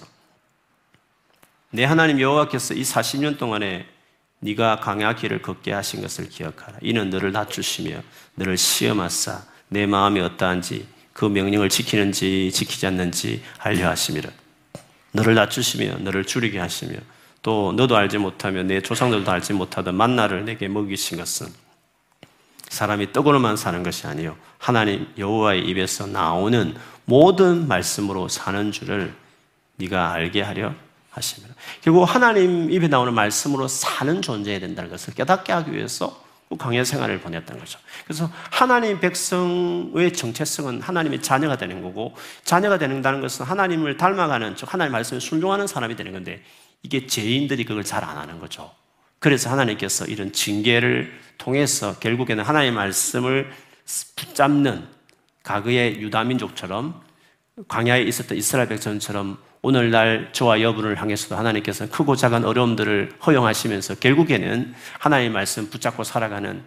내 1.70 1.84
하나님 1.84 2.20
여호와께서 2.20 2.74
이 2.74 2.82
40년 2.82 3.38
동안에 3.38 3.86
네가 4.40 4.80
광야 4.80 5.14
길을 5.14 5.42
걷게 5.42 5.72
하신 5.72 6.02
것을 6.02 6.28
기억하라. 6.28 6.78
이는 6.82 7.10
너를 7.10 7.32
낮추시며 7.32 8.02
너를 8.34 8.56
시험하사 8.56 9.42
내 9.68 9.86
마음이 9.86 10.20
어떠한지 10.20 10.86
그 11.12 11.24
명령을 11.24 11.68
지키는지 11.68 12.52
지키지 12.52 12.86
않는지 12.86 13.42
알려 13.58 13.88
하심이라. 13.88 14.30
너를 15.16 15.34
낮추시며 15.34 15.98
너를 15.98 16.24
줄이게 16.24 16.58
하시며 16.58 16.98
또 17.42 17.72
너도 17.72 17.96
알지 17.96 18.18
못하며 18.18 18.62
내 18.62 18.80
조상들도 18.80 19.30
알지 19.30 19.52
못하던 19.52 19.94
만나를 19.94 20.44
내게 20.44 20.68
먹이신 20.68 21.18
것은 21.18 21.48
사람이 22.68 23.12
떡으로만 23.12 23.56
사는 23.56 23.82
것이 23.82 24.06
아니요 24.06 24.36
하나님 24.58 25.06
여호와의 25.18 25.66
입에서 25.66 26.06
나오는 26.06 26.74
모든 27.04 27.66
말씀으로 27.68 28.28
사는 28.28 28.72
줄을 28.72 29.14
네가 29.76 30.12
알게 30.12 30.42
하려 30.42 30.74
하십니다. 31.10 31.54
결국 31.80 32.04
하나님 32.04 32.70
입에 32.70 32.88
나오는 32.88 33.12
말씀으로 33.14 33.68
사는 33.68 34.20
존재야 34.20 34.60
된다는 34.60 34.90
것을 34.90 35.14
깨닫게 35.14 35.52
하기 35.52 35.72
위해서 35.72 36.25
광야 36.58 36.84
생활을 36.84 37.20
보냈던 37.20 37.58
거죠. 37.58 37.78
그래서 38.04 38.30
하나님 38.50 39.00
백성의 39.00 40.12
정체성은 40.12 40.80
하나님의 40.80 41.20
자녀가 41.20 41.56
되는 41.56 41.82
거고 41.82 42.14
자녀가 42.44 42.78
되는다는 42.78 43.20
것은 43.20 43.44
하나님을 43.44 43.96
닮아가는 43.96 44.54
즉 44.54 44.72
하나님 44.72 44.92
말씀에 44.92 45.18
순종하는 45.18 45.66
사람이 45.66 45.96
되는 45.96 46.12
건데 46.12 46.42
이게 46.82 47.06
죄인들이 47.06 47.64
그걸 47.64 47.82
잘 47.82 48.04
안 48.04 48.16
하는 48.16 48.38
거죠. 48.38 48.70
그래서 49.18 49.50
하나님께서 49.50 50.04
이런 50.04 50.32
징계를 50.32 51.12
통해서 51.38 51.98
결국에는 51.98 52.44
하나님의 52.44 52.74
말씀을 52.74 53.50
붙잡는 54.14 54.86
과거의 55.42 56.00
유다 56.00 56.24
민족처럼 56.24 57.00
광야에 57.68 58.02
있었던 58.02 58.36
이스라엘 58.36 58.68
백성처럼 58.68 59.38
오늘날 59.66 60.28
저와 60.30 60.60
여러분을 60.60 61.00
향해서도 61.00 61.34
하나님께서 61.34 61.90
크고 61.90 62.14
작은 62.14 62.44
어려움들을 62.44 63.14
허용하시면서 63.26 63.96
결국에는 63.96 64.72
하나님의 65.00 65.32
말씀 65.32 65.68
붙잡고 65.68 66.04
살아가는 66.04 66.62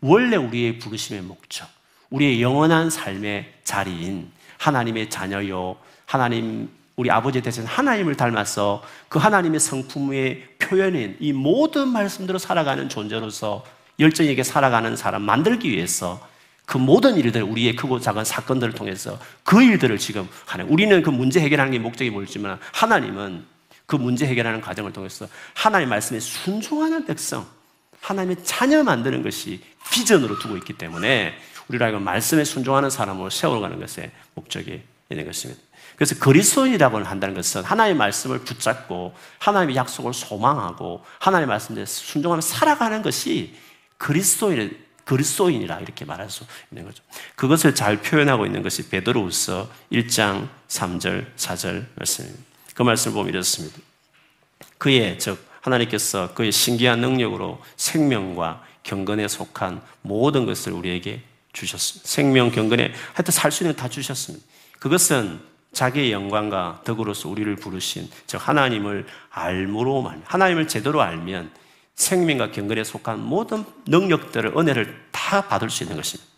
원래 0.00 0.36
우리의 0.36 0.78
부르심의 0.78 1.22
목적, 1.22 1.68
우리의 2.10 2.40
영원한 2.40 2.90
삶의 2.90 3.54
자리인 3.64 4.30
하나님의 4.56 5.10
자녀요, 5.10 5.78
하나님, 6.06 6.70
우리 6.94 7.10
아버지 7.10 7.42
대신 7.42 7.66
하나님을 7.66 8.14
닮아서 8.14 8.84
그 9.08 9.18
하나님의 9.18 9.58
성품의 9.58 10.58
표현인 10.60 11.16
이 11.18 11.32
모든 11.32 11.88
말씀대로 11.88 12.38
살아가는 12.38 12.88
존재로서 12.88 13.64
열정에게 13.98 14.44
살아가는 14.44 14.94
사람 14.94 15.22
만들기 15.22 15.72
위해서 15.72 16.24
그 16.68 16.76
모든 16.76 17.16
일들, 17.16 17.42
우리의 17.42 17.76
크고 17.76 17.98
작은 17.98 18.26
사건들을 18.26 18.74
통해서 18.74 19.18
그 19.42 19.62
일들을 19.62 19.96
지금 19.96 20.28
하는, 20.44 20.66
우리는 20.68 21.00
그 21.00 21.08
문제 21.08 21.40
해결하는 21.40 21.72
게 21.72 21.78
목적이 21.78 22.10
뭘지만 22.10 22.58
하나님은 22.74 23.42
그 23.86 23.96
문제 23.96 24.26
해결하는 24.26 24.60
과정을 24.60 24.92
통해서 24.92 25.26
하나님의 25.54 25.88
말씀에 25.88 26.20
순종하는 26.20 27.06
백성, 27.06 27.46
하나님의 28.02 28.44
자녀 28.44 28.82
만드는 28.82 29.22
것이 29.22 29.62
비전으로 29.90 30.38
두고 30.38 30.58
있기 30.58 30.74
때문에 30.74 31.32
우리가 31.68 31.88
이거 31.88 32.00
말씀에 32.00 32.44
순종하는 32.44 32.90
사람으로 32.90 33.30
세워가는 33.30 33.80
것에 33.80 34.12
목적이 34.34 34.82
있는 35.08 35.24
것입니다. 35.24 35.58
그래서 35.96 36.16
그리스도인이라고 36.18 36.98
한다는 36.98 37.34
것은 37.34 37.64
하나님의 37.64 37.96
말씀을 37.96 38.40
붙잡고 38.40 39.14
하나님의 39.38 39.74
약속을 39.74 40.12
소망하고 40.12 41.02
하나님의 41.18 41.48
말씀에 41.48 41.86
순종하며 41.86 42.42
살아가는 42.42 43.00
것이 43.00 43.54
그리스도인의 43.96 44.87
그리스도인이라 45.08 45.80
이렇게 45.80 46.04
말할 46.04 46.28
수 46.28 46.44
있는 46.70 46.84
거죠. 46.84 47.02
그것을 47.34 47.74
잘 47.74 48.02
표현하고 48.02 48.44
있는 48.44 48.62
것이 48.62 48.90
베드로후서 48.90 49.70
1장 49.90 50.48
3절 50.68 51.34
4절 51.34 51.86
말씀입니다. 51.94 52.42
그 52.74 52.82
말씀을 52.82 53.14
보면 53.14 53.30
이렇습니다. 53.30 53.78
그의 54.76 55.18
즉 55.18 55.42
하나님께서 55.62 56.34
그의 56.34 56.52
신기한 56.52 57.00
능력으로 57.00 57.58
생명과 57.76 58.62
경건에 58.82 59.26
속한 59.28 59.80
모든 60.02 60.44
것을 60.44 60.72
우리에게 60.72 61.22
주셨습니다. 61.54 62.06
생명, 62.06 62.50
경건에 62.50 62.92
하여튼 63.14 63.32
살 63.32 63.50
수 63.50 63.64
있는 63.64 63.74
다 63.74 63.88
주셨습니다. 63.88 64.44
그것은 64.78 65.40
자기의 65.72 66.12
영광과 66.12 66.82
덕으로서 66.84 67.30
우리를 67.30 67.56
부르신 67.56 68.10
즉 68.26 68.46
하나님을 68.46 69.06
알므로 69.30 70.02
말 70.02 70.20
하나님을 70.26 70.68
제대로 70.68 71.00
알면 71.00 71.50
생명과 71.98 72.52
경건에 72.52 72.84
속한 72.84 73.20
모든 73.20 73.64
능력들을 73.86 74.56
은혜를 74.56 75.08
다 75.10 75.42
받을 75.46 75.68
수 75.68 75.82
있는 75.82 75.96
것입니다. 75.96 76.30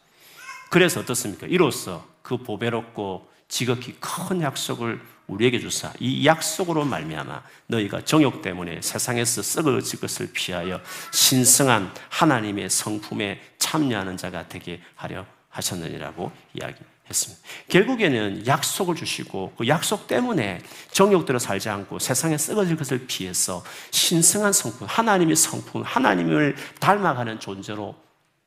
그래서 0.71 1.01
어떻습니까? 1.01 1.47
이로써 1.47 2.07
그 2.23 2.39
보배롭고 2.39 3.29
지극히 3.47 3.95
큰 4.01 4.41
약속을 4.41 5.01
우리에게 5.27 5.61
주사 5.61 5.93
이 6.01 6.27
약속으로 6.27 6.85
말미암아 6.85 7.43
너희가 7.67 8.05
정욕 8.05 8.43
때문에 8.43 8.81
세상에서 8.81 9.43
썩어질 9.43 10.01
것을 10.01 10.31
피하여 10.33 10.81
신성한 11.13 11.93
하나님의 12.09 12.71
성품에 12.71 13.41
참여하는 13.59 14.17
자가 14.17 14.49
되게 14.49 14.81
하려 14.95 15.27
하셨느니라고 15.51 16.33
이야기 16.55 16.81
했습니다. 17.11 17.43
결국에는 17.69 18.47
약속을 18.47 18.95
주시고 18.95 19.55
그 19.59 19.69
약속 19.69 20.07
때문에 20.07 20.61
정욕대로 20.93 21.39
살지 21.39 21.69
않고 21.69 21.99
세상에 21.99 22.39
썩어질 22.39 22.77
것을 22.77 23.07
피해서 23.07 23.63
신성한 23.91 24.53
성품, 24.53 24.87
하나님의 24.89 25.37
성품, 25.37 25.83
하나님을 25.83 26.57
닮아가는 26.79 27.41
존재로 27.41 27.97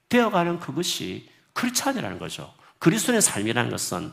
되어가는 0.10 0.60
그것이 0.60 1.30
크리스찬이라는 1.54 2.20
거죠. 2.20 2.54
그리스도의 2.80 3.22
삶이라는 3.22 3.70
것은 3.70 4.12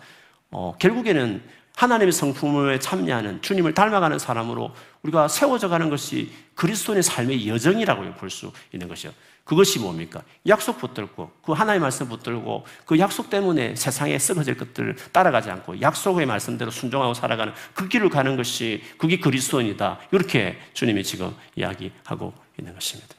어, 0.50 0.74
결국에는 0.78 1.42
하나님의 1.76 2.12
성품에 2.12 2.78
참여하는 2.78 3.42
주님을 3.42 3.74
닮아가는 3.74 4.18
사람으로 4.18 4.74
우리가 5.02 5.28
세워져 5.28 5.68
가는 5.68 5.88
것이 5.88 6.30
그리스도의 6.54 7.02
삶의 7.02 7.48
여정이라고 7.48 8.14
볼 8.14 8.30
수 8.30 8.52
있는 8.72 8.88
것이요. 8.88 9.12
그것이 9.44 9.78
뭡니까? 9.80 10.22
약속 10.46 10.78
붙들고 10.78 11.32
그 11.42 11.52
하나님의 11.52 11.80
말씀 11.80 12.08
붙들고 12.08 12.66
그 12.84 12.98
약속 12.98 13.30
때문에 13.30 13.74
세상에 13.74 14.16
썩어질 14.18 14.56
것들을 14.56 14.94
따라가지 15.10 15.50
않고 15.50 15.80
약속의 15.80 16.26
말씀대로 16.26 16.70
순종하고 16.70 17.14
살아가는 17.14 17.52
그 17.74 17.88
길을 17.88 18.10
가는 18.10 18.36
것이 18.36 18.82
그게 18.98 19.18
그리스도인이다. 19.18 19.98
이렇게 20.12 20.58
주님이 20.74 21.02
지금 21.02 21.34
이야기하고 21.56 22.32
있는 22.58 22.74
것입니다. 22.74 23.14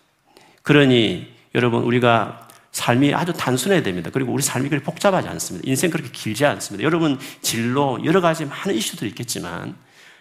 그러니 0.62 1.34
여러분 1.56 1.84
우리가 1.84 2.48
삶이 2.72 3.14
아주 3.14 3.34
단순해야 3.34 3.84
됩니다. 3.84 4.10
그리고 4.14 4.32
우리 4.32 4.42
삶이 4.42 4.70
그렇게 4.70 4.84
복잡하지 4.84 5.28
않습니다. 5.28 5.68
인생 5.70 5.90
그렇게 5.90 6.10
길지 6.12 6.46
않습니다. 6.46 6.86
여러분 6.86 7.20
진로 7.42 8.00
여러 8.06 8.22
가지 8.22 8.46
많은 8.46 8.74
이슈들이 8.76 9.10
있겠지만 9.10 9.76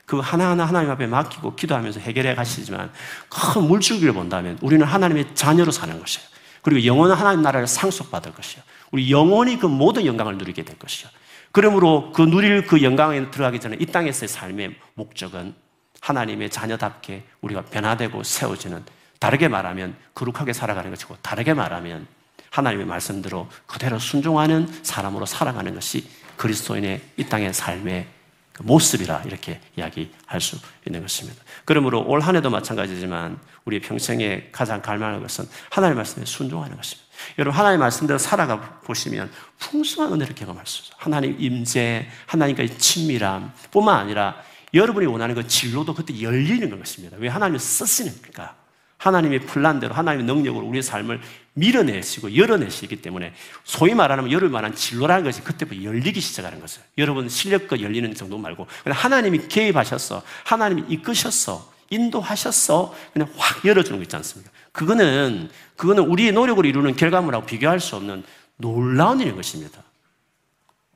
그 0.05 0.19
하나하나 0.19 0.65
하나님 0.65 0.91
앞에 0.91 1.07
맡기고 1.07 1.55
기도하면서 1.55 2.01
해결해 2.01 2.35
가시지만 2.35 2.91
큰 3.29 3.63
물줄기를 3.63 4.13
본다면 4.13 4.59
우리는 4.61 4.85
하나님의 4.85 5.35
자녀로 5.35 5.71
사는 5.71 5.97
것이에요. 5.99 6.27
그리고 6.63 6.85
영원한 6.85 7.17
하나님 7.17 7.43
나라를 7.43 7.69
상속받을 7.69 8.35
것이요. 8.35 8.63
우리 8.91 9.11
영원히 9.13 9.59
그 9.59 9.67
모든 9.67 10.05
영광을 10.05 10.37
누리게 10.37 10.65
될 10.65 10.77
것이요. 10.79 11.09
그러므로 11.53 12.11
그 12.13 12.23
누릴 12.23 12.67
그 12.67 12.83
영광에 12.83 13.31
들어가기 13.31 13.61
전에 13.61 13.77
이 13.79 13.87
땅에서의 13.87 14.29
삶의 14.29 14.75
목적은 14.95 15.55
하나님의 16.01 16.51
자녀답게 16.51 17.25
우리가 17.41 17.63
변화되고 17.63 18.23
세워지는 18.23 18.83
다르게 19.21 19.49
말하면 19.49 19.95
거룩하게 20.15 20.53
살아가는 20.53 20.91
것이고 20.91 21.17
다르게 21.23 21.55
말하면 21.55 22.07
하나님의 22.51 22.87
말씀대로 22.87 23.49
그대로 23.67 23.99
순종하는 23.99 24.69
사람으로 24.83 25.27
살아가는 25.27 25.75
것이 25.75 26.09
그리스도인의 26.37 27.01
이 27.17 27.25
땅의 27.25 27.55
삶의 27.55 28.07
그 28.53 28.63
모습이라 28.63 29.23
이렇게 29.27 29.61
이야기할 29.77 30.41
수 30.41 30.59
있는 30.87 31.01
것입니다. 31.03 31.43
그러므로 31.65 32.05
올 32.07 32.21
한 32.21 32.37
해도 32.37 32.51
마찬가지지만 32.51 33.39
우리 33.65 33.81
평생에 33.81 34.49
가장 34.53 34.83
갈망하는 34.83 35.23
것은 35.23 35.47
하나님의 35.71 35.97
말씀에 35.97 36.25
순종하는 36.25 36.77
것입니다. 36.77 37.09
여러분 37.39 37.59
하나님의 37.59 37.79
말씀대로 37.79 38.19
살아가 38.19 38.81
보시면 38.81 39.31
풍성한 39.59 40.13
은혜를 40.15 40.35
경험할 40.35 40.67
수 40.67 40.83
있어요. 40.83 40.95
하나님 40.99 41.37
임재, 41.39 42.09
하나님과의 42.27 42.79
친밀함 42.79 43.53
뿐만 43.71 43.97
아니라 43.97 44.43
여러분이 44.73 45.07
원하는 45.07 45.35
그 45.35 45.47
진로도 45.47 45.95
그때 45.95 46.21
열리는 46.23 46.71
것입니다. 46.79 47.17
왜 47.19 47.29
하나님을 47.29 47.59
쓰시니까. 47.59 48.57
하나님의 49.01 49.41
플란대로 49.41 49.95
하나님의 49.95 50.27
능력으로 50.27 50.67
우리의 50.67 50.83
삶을 50.83 51.21
밀어내시고 51.55 52.37
열어내시기 52.37 53.01
때문에 53.01 53.33
소위 53.65 53.95
말하면 53.95 54.31
열을 54.31 54.51
만한 54.51 54.75
진로라는 54.75 55.25
것이 55.25 55.43
그때부터 55.43 55.83
열리기 55.83 56.21
시작하는 56.21 56.61
것이에요. 56.61 56.85
여러분 56.99 57.29
실력과 57.29 57.81
열리는 57.81 58.15
정도 58.15 58.37
말고 58.37 58.67
그냥 58.85 58.99
하나님이 58.99 59.49
개입하셨어. 59.49 60.23
하나님이 60.45 60.85
이끄셨어. 60.91 61.73
인도하셨어. 61.89 62.95
그냥 63.13 63.33
확 63.37 63.65
열어주는 63.65 63.99
거 63.99 64.03
있지 64.03 64.15
않습니까? 64.17 64.53
그거는, 64.71 65.51
그거는 65.77 66.05
우리의 66.05 66.33
노력으로 66.33 66.69
이루는 66.69 66.95
결과물하고 66.95 67.47
비교할 67.47 67.81
수 67.81 67.97
없는 67.97 68.23
놀라운 68.59 69.21
일인 69.21 69.35
것입니다. 69.35 69.83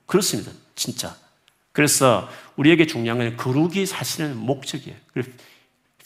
그렇습니다. 0.07 0.53
진짜. 0.77 1.17
그래서 1.73 2.29
우리에게 2.57 2.87
중요한 2.87 3.19
건 3.19 3.37
거룩이 3.37 3.87
사실은 3.87 4.37
목적이에요. 4.37 4.97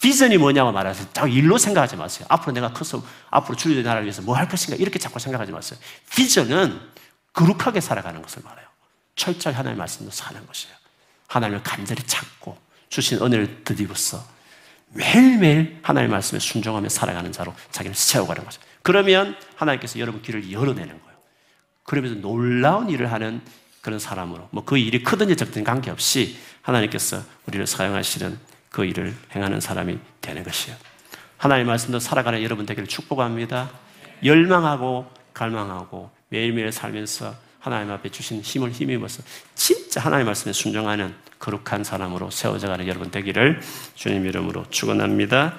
비전이 0.01 0.39
뭐냐고 0.39 0.71
말하세요. 0.73 1.09
자꾸 1.13 1.29
일로 1.29 1.59
생각하지 1.59 1.97
마세요. 1.97 2.27
앞으로 2.31 2.53
내가 2.53 2.73
커서 2.73 3.03
앞으로 3.31 3.57
주님의 3.57 3.83
나라를 3.83 4.05
위해서 4.05 4.23
뭐 4.23 4.37
할 4.37 4.49
것인가 4.49 4.77
이렇게 4.77 4.99
자꾸 4.99 5.19
생각하지 5.19 5.51
마세요. 5.53 5.79
비전은 6.15 6.81
거룩하게 7.33 7.81
살아가는 7.81 8.21
것을 8.23 8.43
말해요. 8.45 8.67
철저히 9.17 9.55
하나님의 9.55 9.79
말씀으로 9.79 10.13
사는 10.13 10.45
것이에요. 10.47 10.75
하나님을 11.27 11.63
간절히 11.63 12.03
찾고 12.05 12.57
주신 12.89 13.21
은혜를 13.21 13.65
드리고서 13.65 14.25
매일매일 14.91 15.79
하나님의 15.83 16.11
말씀에 16.13 16.39
순종하며 16.41 16.89
살아가는 16.89 17.31
자로 17.33 17.55
자기를 17.73 17.95
세워가는 17.95 18.45
거죠. 18.45 18.61
그러면 18.83 19.37
하나님께서 19.57 19.99
여러분 19.99 20.23
길을 20.23 20.51
열어내는 20.51 20.89
거예요. 20.89 21.19
그러면서 21.83 22.15
놀라운 22.21 22.89
일을 22.89 23.13
하는 23.13 23.43
그런 23.83 23.99
사람으로 23.99 24.49
뭐 24.53 24.65
그 24.65 24.79
일이 24.79 25.03
크든지 25.03 25.37
적든지 25.37 25.65
관계없이 25.65 26.39
하나님께서 26.63 27.23
우리를 27.47 27.67
사용하시는 27.67 28.39
그 28.71 28.85
일을 28.85 29.15
행하는 29.35 29.61
사람이 29.61 29.99
되는 30.21 30.43
것이에요. 30.43 30.77
하나님의 31.39 31.67
말씀도 31.67 32.01
살아가는 32.01 32.43
여러분 32.43 32.67
되기를 32.67 32.87
축복합니다. 32.89 33.71
열망하고 34.25 35.07
갈망하고 35.33 36.11
매일매일 36.29 36.73
살면서 36.73 37.35
하나님 37.61 37.91
앞에 37.93 38.09
주신 38.09 38.41
힘을 38.41 38.71
힘입어서 38.71 39.23
진짜 39.55 40.01
하나님의 40.01 40.27
말씀에 40.27 40.53
순종하는 40.53 41.15
거룩한 41.39 41.85
사람으로 41.85 42.31
세워져가는 42.31 42.87
여러분 42.87 43.11
되기를 43.11 43.61
주님 43.95 44.27
이름으로 44.27 44.65
축원합니다. 44.71 45.57